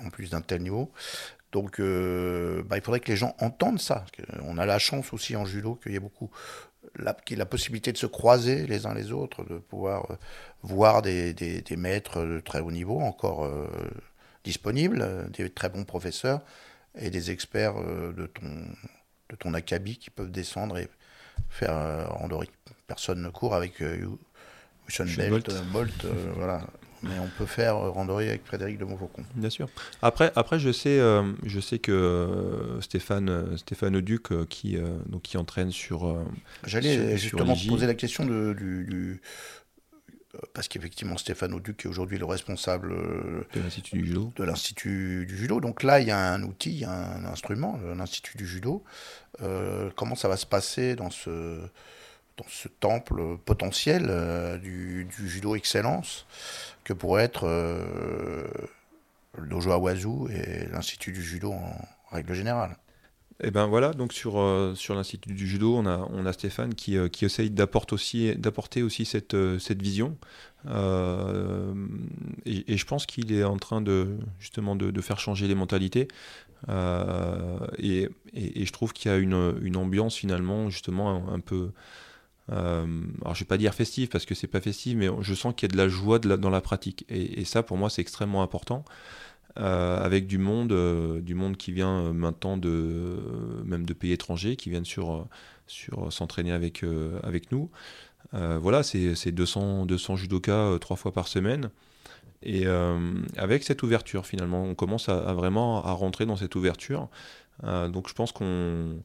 en 0.03 0.09
plus 0.09 0.31
d'un 0.31 0.41
tel 0.41 0.63
niveau. 0.63 0.91
Donc 1.51 1.79
euh, 1.79 2.63
bah, 2.63 2.77
il 2.77 2.81
faudrait 2.81 2.99
que 2.99 3.11
les 3.11 3.17
gens 3.17 3.35
entendent 3.39 3.79
ça. 3.79 4.03
On 4.41 4.57
a 4.57 4.65
la 4.65 4.79
chance 4.79 5.13
aussi 5.13 5.35
en 5.35 5.45
judo 5.45 5.75
qu'il 5.75 5.91
y 5.91 5.95
ait 5.95 5.99
beaucoup 5.99 6.31
la, 6.95 7.15
la 7.29 7.45
possibilité 7.45 7.91
de 7.91 7.97
se 7.97 8.07
croiser 8.07 8.65
les 8.65 8.87
uns 8.87 8.95
les 8.95 9.11
autres, 9.11 9.43
de 9.43 9.59
pouvoir 9.59 10.17
voir 10.63 11.03
des, 11.03 11.35
des, 11.35 11.61
des, 11.61 11.77
maîtres 11.77 12.25
de 12.25 12.39
très 12.39 12.61
haut 12.61 12.71
niveau 12.71 12.99
encore 12.99 13.47
disponibles, 14.43 15.29
des 15.31 15.51
très 15.51 15.69
bons 15.69 15.83
professeurs 15.83 16.41
et 16.99 17.09
des 17.09 17.31
experts 17.31 17.75
euh, 17.77 18.13
de 18.13 18.25
ton, 18.27 18.65
de 19.29 19.35
ton 19.35 19.53
acabit 19.53 19.97
qui 19.97 20.09
peuvent 20.09 20.31
descendre 20.31 20.77
et 20.77 20.89
faire 21.49 21.75
euh, 21.75 22.05
randori. 22.07 22.49
Personne 22.87 23.21
ne 23.21 23.29
court 23.29 23.55
avec 23.55 23.81
euh, 23.81 24.07
Usain 24.87 25.05
Bolt, 25.29 25.51
Bolt 25.71 26.05
voilà. 26.35 26.65
Mais 27.03 27.19
on 27.19 27.29
peut 27.37 27.45
faire 27.45 27.77
randori 27.77 28.27
avec 28.27 28.43
Frédéric 28.43 28.79
de 28.79 28.85
Montfaucon. 28.85 29.23
Bien 29.35 29.51
sûr. 29.51 29.69
Après, 30.01 30.31
après 30.35 30.57
je, 30.57 30.71
sais, 30.71 30.99
je 31.43 31.59
sais 31.59 31.77
que 31.77 32.79
Stéphane, 32.81 33.55
Stéphane 33.55 33.95
Auduc, 33.95 34.29
qui, 34.47 34.79
donc, 35.05 35.21
qui 35.21 35.37
entraîne 35.37 35.71
sur. 35.71 36.25
J'allais 36.65 37.15
justement 37.15 37.55
poser 37.67 37.85
la 37.85 37.93
question 37.93 38.25
de, 38.25 38.55
du 38.57 39.21
parce 40.53 40.67
qu'effectivement 40.67 41.17
Stéphane 41.17 41.53
Auduc 41.53 41.85
est 41.85 41.87
aujourd'hui 41.87 42.17
le 42.17 42.25
responsable 42.25 42.91
euh, 42.91 43.47
de 43.53 43.61
l'Institut 43.61 43.97
du 43.97 44.05
judo. 44.07 44.33
De 44.35 44.43
l'Institut 44.43 45.25
du 45.27 45.37
judo. 45.37 45.59
Donc 45.59 45.83
là, 45.83 45.99
il 45.99 46.07
y 46.07 46.11
a 46.11 46.33
un 46.33 46.43
outil, 46.43 46.85
un 46.85 47.25
instrument, 47.25 47.79
l'Institut 47.95 48.37
du 48.37 48.47
judo. 48.47 48.83
Euh, 49.41 49.89
comment 49.95 50.15
ça 50.15 50.27
va 50.27 50.37
se 50.37 50.45
passer 50.45 50.95
dans 50.95 51.09
ce, 51.09 51.59
dans 52.37 52.47
ce 52.47 52.67
temple 52.67 53.37
potentiel 53.45 54.07
euh, 54.09 54.57
du, 54.57 55.07
judo 55.25 55.55
excellence 55.55 56.25
que 56.83 56.93
pourrait 56.93 57.23
être 57.23 57.47
le 59.37 59.47
dojo 59.47 59.71
Awazu 59.71 60.31
et 60.31 60.67
l'Institut 60.71 61.11
du 61.11 61.21
judo 61.21 61.51
en 61.51 61.75
règle 62.11 62.33
générale? 62.33 62.75
Et 63.39 63.49
eh 63.49 63.51
ben 63.51 63.67
voilà, 63.67 63.93
donc 63.93 64.13
sur, 64.13 64.39
euh, 64.39 64.73
sur 64.73 64.95
l'Institut 64.95 65.31
du 65.31 65.47
judo, 65.47 65.75
on 65.75 65.85
a, 65.85 66.33
Stéphane 66.33 66.73
qui, 66.73 66.97
euh, 66.97 67.07
qui 67.07 67.23
essaye 67.23 67.51
d'apporter 67.51 67.93
aussi, 67.93 68.33
euh, 69.35 69.59
cette 69.59 69.81
vision. 69.83 70.17
Et, 70.65 72.77
je 72.77 72.85
pense 72.85 73.05
qu'il 73.05 73.31
est 73.31 73.43
en 73.43 73.57
train 73.57 73.79
de 73.79 74.17
justement 74.39 74.75
de, 74.75 75.01
faire 75.01 75.19
changer 75.19 75.47
les 75.47 75.53
mentalités. 75.53 76.07
Et, 76.67 78.09
je 78.33 78.71
trouve 78.71 78.91
qu'il 78.91 79.11
y 79.11 79.13
a 79.13 79.17
une, 79.17 79.77
ambiance 79.77 80.15
finalement 80.15 80.71
justement 80.71 81.31
un, 81.31 81.39
peu. 81.39 81.69
alors 82.49 83.35
je 83.35 83.41
vais 83.41 83.47
pas 83.47 83.59
dire 83.59 83.75
festive 83.75 84.07
parce 84.07 84.25
que 84.25 84.33
c'est 84.33 84.47
pas 84.47 84.61
festif, 84.61 84.95
mais 84.97 85.09
je 85.21 85.35
sens 85.35 85.53
qu'il 85.55 85.69
y 85.69 85.71
a 85.71 85.73
de 85.73 85.77
la 85.77 85.89
joie 85.89 86.17
dans 86.17 86.49
la 86.49 86.61
pratique. 86.61 87.05
Et, 87.07 87.45
ça 87.45 87.61
pour 87.61 87.77
moi 87.77 87.91
c'est 87.91 88.01
extrêmement 88.01 88.41
important. 88.41 88.83
Euh, 89.59 90.03
avec 90.03 90.27
du 90.27 90.37
monde, 90.37 90.71
euh, 90.71 91.19
du 91.19 91.33
monde 91.33 91.57
qui 91.57 91.71
vient 91.71 92.01
euh, 92.01 92.13
maintenant 92.13 92.57
de 92.57 93.17
même 93.65 93.85
de 93.85 93.93
pays 93.93 94.11
étrangers, 94.11 94.55
qui 94.55 94.69
viennent 94.69 94.85
sur, 94.85 95.25
sur 95.65 96.11
s'entraîner 96.13 96.51
avec, 96.51 96.83
avec 97.23 97.51
nous. 97.51 97.69
voilà, 98.33 98.83
c'est 98.83 99.31
200, 99.31 99.85
200 99.85 100.15
judokas 100.15 100.77
trois 100.79 100.97
fois 100.97 101.11
par 101.11 101.27
semaine. 101.27 101.69
Et 102.43 102.65
avec 103.37 103.63
cette 103.63 103.83
ouverture, 103.83 104.25
finalement, 104.25 104.63
on 104.63 104.75
commence 104.75 105.09
à, 105.09 105.33
vraiment 105.33 105.83
à 105.83 105.91
rentrer 105.91 106.25
dans 106.25 106.37
cette 106.37 106.55
ouverture. 106.55 107.09
donc 107.63 108.07
je 108.07 108.13
pense 108.13 108.31
qu'on 108.31 109.01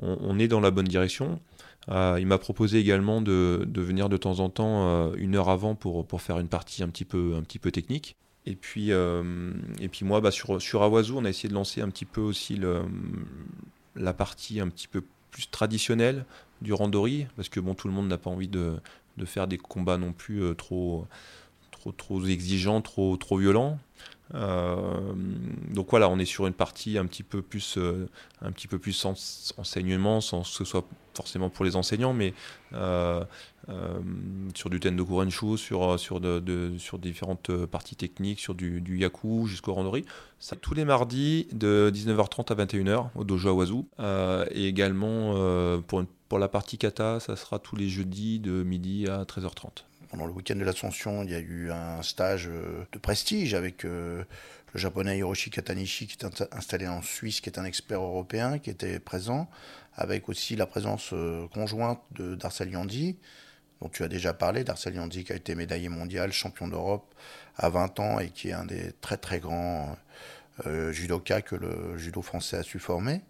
on, 0.00 0.38
est 0.38 0.48
dans 0.48 0.60
la 0.60 0.70
bonne 0.70 0.86
direction. 0.86 1.40
il 1.88 2.26
m'a 2.26 2.38
proposé 2.38 2.78
également 2.78 3.20
de, 3.20 3.64
de, 3.66 3.80
venir 3.82 4.08
de 4.08 4.16
temps 4.16 4.40
en 4.40 4.48
temps 4.50 5.12
une 5.14 5.36
heure 5.36 5.50
avant 5.50 5.74
pour, 5.74 6.06
pour 6.06 6.22
faire 6.22 6.38
une 6.38 6.48
partie 6.48 6.82
un 6.82 6.88
petit 6.88 7.04
peu, 7.04 7.34
un 7.36 7.42
petit 7.42 7.58
peu 7.58 7.70
technique. 7.70 8.16
Et 8.46 8.54
puis, 8.54 8.92
euh, 8.92 9.52
et 9.80 9.88
puis 9.88 10.04
moi, 10.04 10.20
bah, 10.20 10.30
sur, 10.30 10.62
sur 10.62 10.82
Awazu, 10.82 11.12
on 11.12 11.24
a 11.24 11.28
essayé 11.28 11.48
de 11.48 11.54
lancer 11.54 11.80
un 11.82 11.88
petit 11.88 12.04
peu 12.04 12.20
aussi 12.20 12.60
la 13.96 14.12
partie 14.12 14.60
un 14.60 14.68
petit 14.68 14.88
peu 14.88 15.02
plus 15.32 15.50
traditionnelle 15.50 16.24
du 16.62 16.72
randori, 16.72 17.26
parce 17.36 17.48
que 17.48 17.60
bon, 17.60 17.74
tout 17.74 17.88
le 17.88 17.94
monde 17.94 18.08
n'a 18.08 18.18
pas 18.18 18.30
envie 18.30 18.48
de, 18.48 18.76
de, 19.16 19.24
faire 19.24 19.48
des 19.48 19.58
combats 19.58 19.98
non 19.98 20.12
plus 20.12 20.42
euh, 20.42 20.54
trop, 20.54 21.06
trop, 21.72 21.92
trop 21.92 22.24
exigeants, 22.24 22.80
trop, 22.80 23.16
trop 23.16 23.36
violents. 23.36 23.78
donc 24.32 25.90
voilà, 25.90 26.08
on 26.08 26.18
est 26.18 26.24
sur 26.24 26.46
une 26.46 26.54
partie 26.54 26.98
un 26.98 27.06
petit 27.06 27.24
peu 27.24 27.42
plus, 27.42 27.78
un 28.42 28.52
petit 28.52 28.68
peu 28.68 28.78
plus 28.78 29.04
enseignement, 29.58 30.20
sans 30.20 30.42
que 30.42 30.48
ce 30.48 30.64
soit 30.64 30.86
forcément 31.16 31.50
pour 31.50 31.64
les 31.64 31.76
enseignants, 31.76 32.12
mais 32.12 32.34
sur 34.54 34.70
du 34.70 34.80
Tendo 34.80 35.04
Kurenshu, 35.04 35.56
sur, 35.56 35.98
sur, 35.98 36.20
de, 36.20 36.72
sur 36.78 36.98
différentes 36.98 37.50
parties 37.66 37.96
techniques, 37.96 38.40
sur 38.40 38.54
du, 38.54 38.80
du 38.80 38.98
Yaku 38.98 39.46
jusqu'au 39.46 39.74
Randori. 39.74 40.04
Tous 40.60 40.74
les 40.74 40.84
mardis 40.84 41.48
de 41.52 41.90
19h30 41.92 42.52
à 42.52 42.64
21h 42.64 43.08
au 43.14 43.24
dojo 43.24 43.48
Awazu. 43.48 43.84
et 44.50 44.68
également 44.68 45.34
pour, 45.86 46.04
pour 46.28 46.38
la 46.38 46.48
partie 46.48 46.78
kata, 46.78 47.18
ça 47.20 47.34
sera 47.36 47.58
tous 47.58 47.76
les 47.76 47.88
jeudis 47.88 48.38
de 48.38 48.62
midi 48.62 49.06
à 49.08 49.24
13h30 49.24 49.84
pendant 50.16 50.26
le 50.26 50.32
week-end 50.32 50.56
de 50.56 50.64
l'Ascension, 50.64 51.22
il 51.22 51.30
y 51.30 51.34
a 51.34 51.40
eu 51.40 51.70
un 51.70 52.02
stage 52.02 52.48
euh, 52.48 52.84
de 52.92 52.98
prestige 52.98 53.54
avec 53.54 53.84
euh, 53.84 54.24
le 54.72 54.80
japonais 54.80 55.18
Hiroshi 55.18 55.50
Katanishi 55.50 56.06
qui 56.06 56.16
est 56.18 56.44
installé 56.52 56.86
en 56.86 57.02
Suisse, 57.02 57.40
qui 57.40 57.50
est 57.50 57.58
un 57.58 57.64
expert 57.64 58.00
européen, 58.00 58.58
qui 58.58 58.70
était 58.70 58.98
présent, 58.98 59.48
avec 59.96 60.28
aussi 60.28 60.56
la 60.56 60.66
présence 60.66 61.10
euh, 61.12 61.48
conjointe 61.48 62.00
de 62.12 62.34
Darcel 62.34 62.70
Yandi, 62.70 63.18
dont 63.80 63.88
tu 63.88 64.04
as 64.04 64.08
déjà 64.08 64.32
parlé. 64.32 64.62
Darcel 64.64 64.94
Yandi 64.94 65.24
qui 65.24 65.32
a 65.32 65.36
été 65.36 65.54
médaillé 65.54 65.88
mondial, 65.88 66.32
champion 66.32 66.68
d'Europe 66.68 67.14
à 67.56 67.68
20 67.68 68.00
ans 68.00 68.20
et 68.20 68.30
qui 68.30 68.48
est 68.48 68.52
un 68.52 68.64
des 68.64 68.92
très 69.00 69.16
très 69.16 69.40
grands 69.40 69.96
judokas 70.90 71.42
que 71.42 71.54
le 71.54 71.98
judo 71.98 72.22
français 72.22 72.56
a 72.56 72.62
su 72.62 72.78
former. 72.78 73.20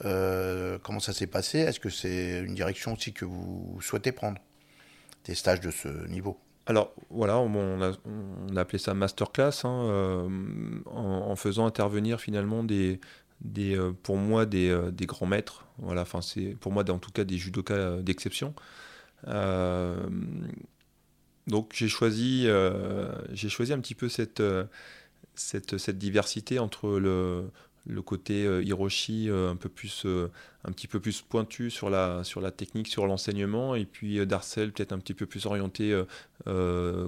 comment 0.00 1.00
ça 1.00 1.12
s'est 1.12 1.26
passé? 1.26 1.58
Est-ce 1.58 1.78
que 1.78 1.90
c'est 1.90 2.40
une 2.40 2.54
direction 2.54 2.94
aussi 2.94 3.12
que 3.12 3.26
vous 3.26 3.78
souhaitez 3.82 4.12
prendre? 4.12 4.40
Des 5.26 5.34
stages 5.34 5.60
de 5.60 5.70
ce 5.70 5.88
niveau? 6.08 6.38
Alors 6.66 6.94
voilà, 7.10 7.38
on, 7.38 7.82
a, 7.82 7.92
on 8.06 8.56
a, 8.56 8.60
appelé 8.60 8.78
ça 8.78 8.94
masterclass, 8.94 9.64
hein, 9.64 9.84
euh, 9.84 10.28
en, 10.86 11.36
faisant 11.36 11.66
intervenir 11.66 12.20
finalement 12.20 12.64
des, 12.64 13.00
euh, 13.58 13.92
pour 14.02 14.16
moi 14.16 14.46
des, 14.46 14.68
euh, 14.68 14.90
des, 14.90 15.06
grands 15.06 15.26
maîtres. 15.26 15.66
Voilà, 15.78 16.02
enfin 16.02 16.22
c'est 16.22 16.56
pour 16.60 16.72
moi 16.72 16.88
en 16.88 16.98
tout 16.98 17.10
cas 17.10 17.24
des 17.24 17.38
judokas 17.38 18.02
d'exception. 18.02 18.54
donc 21.46 21.72
j'ai 21.74 21.88
choisi, 21.88 22.46
j'ai 23.32 23.48
choisi 23.48 23.72
un 23.72 23.80
petit 23.80 23.94
peu 23.94 24.08
cette, 24.08 24.42
cette, 25.34 25.98
diversité 25.98 26.58
entre 26.58 26.98
le, 26.98 28.02
côté 28.02 28.44
euh, 28.44 28.62
Hiroshi 28.62 29.28
euh, 29.28 29.50
un 29.50 29.56
peu 29.56 29.68
plus 29.68 30.04
euh, 30.06 30.30
un 30.64 30.72
petit 30.72 30.86
peu 30.86 31.00
plus 31.00 31.22
pointu 31.22 31.70
sur 31.70 31.90
la 31.90 32.24
sur 32.24 32.40
la 32.40 32.50
technique 32.50 32.88
sur 32.88 33.06
l'enseignement 33.06 33.74
et 33.74 33.84
puis 33.84 34.24
Darcel 34.26 34.72
peut-être 34.72 34.92
un 34.92 34.98
petit 34.98 35.14
peu 35.14 35.26
plus 35.26 35.46
orienté 35.46 36.00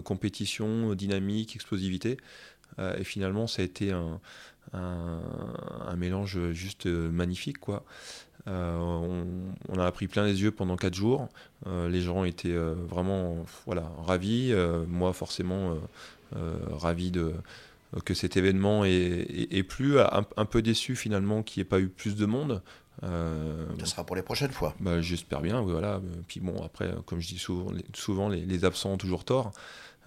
compétition 0.04 0.94
dynamique 0.94 1.54
explosivité 1.54 2.18
et 2.78 3.04
finalement 3.04 3.46
ça 3.46 3.62
a 3.62 3.64
été 3.64 3.92
un, 3.92 4.20
un, 4.72 5.96
mélange 5.96 6.50
juste 6.50 6.86
magnifique 6.86 7.58
quoi 7.58 7.84
on, 8.46 9.24
a 9.78 9.86
appris 9.86 10.08
plein 10.08 10.24
les 10.24 10.42
yeux 10.42 10.50
pendant 10.50 10.76
quatre 10.76 10.94
jours 10.94 11.28
les 11.66 12.00
gens 12.00 12.24
étaient 12.24 12.54
vraiment 12.54 13.44
voilà 13.64 13.90
ravis 13.98 14.54
moi 14.88 15.12
forcément 15.12 15.76
ravi 16.32 17.10
de 17.10 17.32
que 18.04 18.14
cet 18.14 18.36
événement 18.36 18.84
est, 18.84 19.62
plus, 19.62 19.98
un, 19.98 20.44
peu 20.44 20.62
déçu 20.62 20.96
finalement 20.96 21.42
qu'il 21.42 21.60
n'y 21.60 21.66
ait 21.66 21.68
pas 21.68 21.80
eu 21.80 21.88
plus 21.88 22.16
de 22.16 22.26
monde. 22.26 22.62
Euh, 23.02 23.66
ça 23.80 23.86
sera 23.86 24.04
pour 24.04 24.16
les 24.16 24.22
prochaines 24.22 24.52
fois. 24.52 24.74
Bah, 24.80 25.00
J'espère 25.00 25.40
bien, 25.40 25.60
voilà. 25.60 26.00
Puis 26.28 26.40
bon, 26.40 26.62
après, 26.62 26.94
comme 27.06 27.20
je 27.20 27.28
dis 27.28 27.38
souvent, 27.38 27.72
souvent 27.94 28.28
les, 28.28 28.64
absents 28.64 28.92
ont 28.92 28.98
toujours 28.98 29.24
tort. 29.24 29.52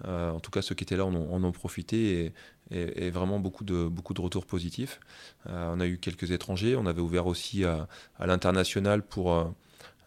Euh, 0.06 0.30
en 0.30 0.40
tout 0.40 0.50
cas, 0.50 0.62
ceux 0.62 0.74
qui 0.74 0.84
étaient 0.84 0.96
là 0.96 1.04
en 1.04 1.14
ont, 1.14 1.52
profité 1.52 2.24
et, 2.24 2.32
et, 2.70 3.10
vraiment 3.10 3.40
beaucoup 3.40 3.64
de, 3.64 3.88
beaucoup 3.88 4.14
de 4.14 4.20
retours 4.20 4.46
positifs. 4.46 5.00
Euh, 5.48 5.72
on 5.74 5.80
a 5.80 5.86
eu 5.86 5.98
quelques 5.98 6.30
étrangers, 6.30 6.76
on 6.76 6.86
avait 6.86 7.00
ouvert 7.00 7.26
aussi 7.26 7.64
à, 7.64 7.88
à 8.18 8.26
l'international 8.26 9.02
pour 9.02 9.52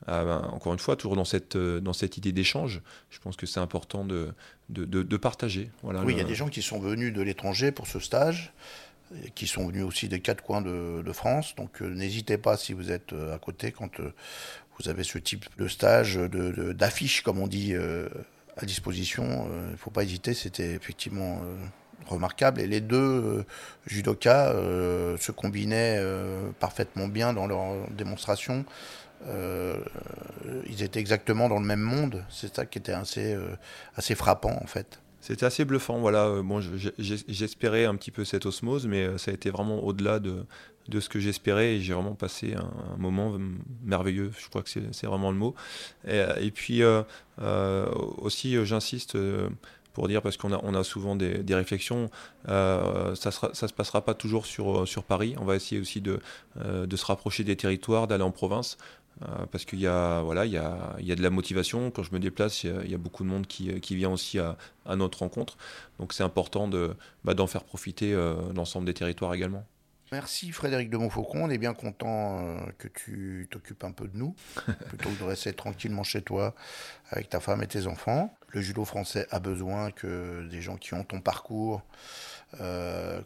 ah 0.08 0.26
ben, 0.26 0.50
encore 0.52 0.74
une 0.74 0.80
fois, 0.80 0.96
toujours 0.96 1.16
dans 1.16 1.26
cette, 1.26 1.56
euh, 1.56 1.80
dans 1.80 1.94
cette 1.94 2.18
idée 2.18 2.32
d'échange, 2.32 2.82
je 3.10 3.20
pense 3.20 3.38
que 3.38 3.46
c'est 3.46 3.60
important 3.60 4.04
de, 4.04 4.34
de, 4.70 4.86
de, 4.86 5.18
partager. 5.18 5.70
Voilà, 5.82 6.04
oui, 6.04 6.14
il 6.14 6.18
y 6.18 6.22
a 6.22 6.26
des 6.26 6.36
gens 6.36 6.50
qui 6.50 6.62
sont 6.62 6.80
venus 6.80 7.14
de 7.14 7.22
l'étranger 7.22 7.72
pour 7.72 7.88
ce 7.88 8.00
stage, 8.00 8.54
qui 9.36 9.48
sont 9.48 9.68
venus 9.68 9.84
aussi 9.84 10.10
des 10.10 10.20
quatre 10.20 10.44
coins 10.44 10.62
de, 10.62 11.02
de 11.06 11.14
France. 11.14 11.56
Donc 11.56 11.82
euh, 11.82 11.88
n'hésitez 11.88 12.38
pas 12.38 12.58
si 12.58 12.74
vous 12.74 12.92
êtes 12.92 13.14
euh, 13.14 13.34
à 13.34 13.40
côté 13.40 13.72
quand 13.72 13.92
vous 14.80 14.90
avez 14.90 15.04
ce 15.04 15.20
type 15.20 15.46
de 15.58 15.68
stage, 15.68 16.18
d'affiche, 16.18 17.22
comme 17.22 17.40
on 17.40 17.48
dit, 17.48 17.76
à 18.58 18.66
disposition. 18.66 19.48
Il 19.68 19.72
ne 19.74 19.78
faut 19.78 19.92
pas 19.92 20.02
hésiter, 20.02 20.34
c'était 20.34 20.72
effectivement 20.74 21.44
remarquable. 22.08 22.62
Et 22.62 22.68
les 22.68 22.82
deux 22.82 23.46
judokas 23.86 24.54
se 24.54 25.32
combinaient 25.32 26.02
parfaitement 26.60 27.08
bien 27.08 27.34
dans 27.34 27.48
leur 27.48 27.90
démonstration. 27.92 28.66
Euh, 29.28 29.78
ils 30.68 30.84
étaient 30.84 31.00
exactement 31.00 31.50
dans 31.50 31.60
le 31.60 31.66
même 31.66 31.82
monde. 31.82 32.24
C'est 32.30 32.54
ça 32.54 32.66
qui 32.66 32.78
était 32.78 32.92
assez, 32.92 33.34
euh, 33.34 33.56
assez 33.96 34.16
frappant 34.16 34.58
en 34.62 34.68
fait. 34.68 35.00
C'était 35.22 35.46
assez 35.46 35.64
bluffant, 35.64 36.00
voilà. 36.00 36.26
Euh, 36.26 36.44
bon, 36.44 36.62
j'espérais 36.98 37.86
un 37.86 37.96
petit 37.96 38.12
peu 38.12 38.26
cette 38.26 38.46
osmose, 38.46 38.88
mais 38.88 39.18
ça 39.18 39.32
a 39.32 39.34
été 39.34 39.50
vraiment 39.50 39.82
au-delà 39.82 40.20
de, 40.20 40.46
de 40.90 41.00
ce 41.00 41.08
que 41.08 41.20
j'espérais 41.20 41.76
et 41.76 41.82
j'ai 41.82 41.94
vraiment 41.94 42.16
passé 42.16 42.56
un, 42.56 42.98
moment 42.98 43.38
merveilleux. 43.84 44.32
Je 44.38 44.50
crois 44.50 44.64
que 44.64 44.70
c'est 44.70 45.08
vraiment 45.08 45.32
le 45.32 45.38
mot. 45.38 45.56
Et, 46.06 46.52
puis 46.52 46.82
aussi, 48.18 48.66
j'insiste 48.66 49.18
pour 49.94 50.08
dire, 50.08 50.22
parce 50.22 50.38
qu'on 50.38 50.52
a, 50.52 50.84
souvent 50.84 51.16
des, 51.16 51.56
réflexions, 51.56 52.10
ça 52.48 53.12
ne 53.14 53.68
se 53.68 53.74
passera 53.74 54.04
pas 54.04 54.14
toujours 54.14 54.46
sur, 54.46 54.88
sur 54.88 55.04
Paris. 55.04 55.36
On 55.40 55.46
va 55.46 55.56
essayer 55.56 55.80
aussi 55.80 56.02
de, 56.02 56.20
de 56.56 56.96
se 56.96 57.06
rapprocher 57.06 57.44
des 57.44 57.56
territoires, 57.56 58.08
d'aller 58.08 58.24
en 58.24 58.32
province. 58.32 58.78
Euh, 59.22 59.46
parce 59.52 59.64
qu'il 59.64 59.80
y 59.80 59.86
a 59.86 60.24
y 60.44 60.58
a, 60.58 61.16
de 61.16 61.22
la 61.22 61.30
motivation 61.30 61.92
quand 61.92 62.02
je 62.02 62.12
me 62.14 62.20
déplace 62.20 62.64
il 62.64 62.90
y 62.90 62.96
a, 62.96 62.98
beaucoup 62.98 63.24
de 63.24 63.30
monde 63.30 63.46
qui, 63.46 63.96
vient 63.96 64.10
aussi 64.10 64.40
à, 64.40 64.58
notre 64.96 65.20
rencontre 65.20 65.56
donc 66.00 66.14
c'est 66.14 66.24
important 66.24 66.68
bah, 67.24 67.36
d'en 67.36 67.46
faire 67.46 67.64
profiter 67.64 68.12
euh, 68.12 68.34
l'ensemble 68.56 68.88
des 68.88 68.96
territoires 68.96 69.36
également 69.36 69.66
Merci 70.14 70.52
Frédéric 70.52 70.92
de 70.92 70.98
Montfaucon, 70.98 71.46
on 71.46 71.50
est 71.50 71.58
bien 71.58 71.74
content 71.74 72.46
euh, 72.46 72.60
que 72.78 72.88
tu 72.88 73.48
t'occupes 73.50 73.84
un 73.84 73.92
peu 73.92 74.08
de 74.08 74.16
nous, 74.16 74.36
plutôt 74.88 75.10
que 75.10 75.20
de 75.20 75.24
rester 75.24 75.54
tranquillement 75.54 76.04
chez 76.04 76.22
toi 76.22 76.54
avec 77.10 77.30
ta 77.30 77.40
femme 77.40 77.64
et 77.64 77.68
tes 77.68 77.88
enfants. 77.88 78.32
Le 78.50 78.62
judo 78.62 78.86
français 78.86 79.26
a 79.32 79.40
besoin 79.40 79.90
que 79.90 80.48
des 80.50 80.62
gens 80.62 80.78
qui 80.78 80.94
ont 80.94 81.04
ton 81.04 81.20
parcours 81.20 81.82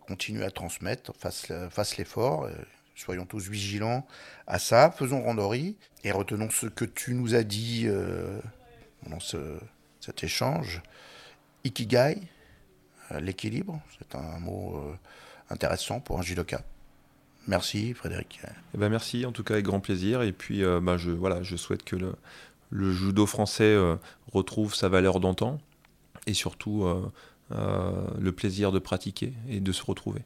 continuent 0.08 0.44
à 0.44 0.52
transmettre, 0.52 1.12
fassent, 1.20 1.52
fassent 1.70 1.98
l'effort. 1.98 2.50
Soyons 2.98 3.26
tous 3.28 3.48
vigilants 3.48 4.08
à 4.48 4.58
ça. 4.58 4.90
Faisons 4.90 5.22
randori 5.22 5.78
et 6.04 6.12
retenons 6.12 6.50
ce 6.50 6.66
que 6.66 6.84
tu 6.84 7.14
nous 7.14 7.36
as 7.36 7.44
dit 7.44 7.84
euh, 7.86 8.40
dans 9.06 9.20
cet 9.20 10.24
échange. 10.24 10.82
Ikigai, 11.64 12.18
euh, 13.12 13.20
l'équilibre, 13.20 13.80
c'est 14.00 14.16
un 14.16 14.40
mot 14.40 14.78
euh, 14.78 14.98
intéressant 15.52 16.00
pour 16.00 16.18
un 16.18 16.24
judoka. 16.24 16.62
Merci 17.48 17.94
Frédéric. 17.94 18.42
Eh 18.74 18.78
ben 18.78 18.90
merci 18.90 19.26
en 19.26 19.32
tout 19.32 19.44
cas 19.44 19.54
avec 19.56 19.66
grand 19.66 19.80
plaisir 19.80 20.22
et 20.22 20.34
puis 20.34 20.64
bah, 20.82 20.98
je, 20.98 21.12
voilà, 21.12 21.44
je 21.44 21.56
souhaite 21.56 21.84
que 21.84 21.96
le, 21.96 22.14
le 22.70 22.92
judo 22.92 23.26
français 23.26 23.76
retrouve 24.34 24.76
sa 24.76 24.90
valeur 24.90 25.20
d'antan 25.20 25.60
et 26.26 26.34
surtout 26.34 26.86
le 27.50 28.32
plaisir 28.32 28.74
de 28.74 28.80
pratiquer 28.80 29.34
et 29.48 29.62
de 29.62 29.72
se 29.72 29.84
retrouver. 29.84 30.24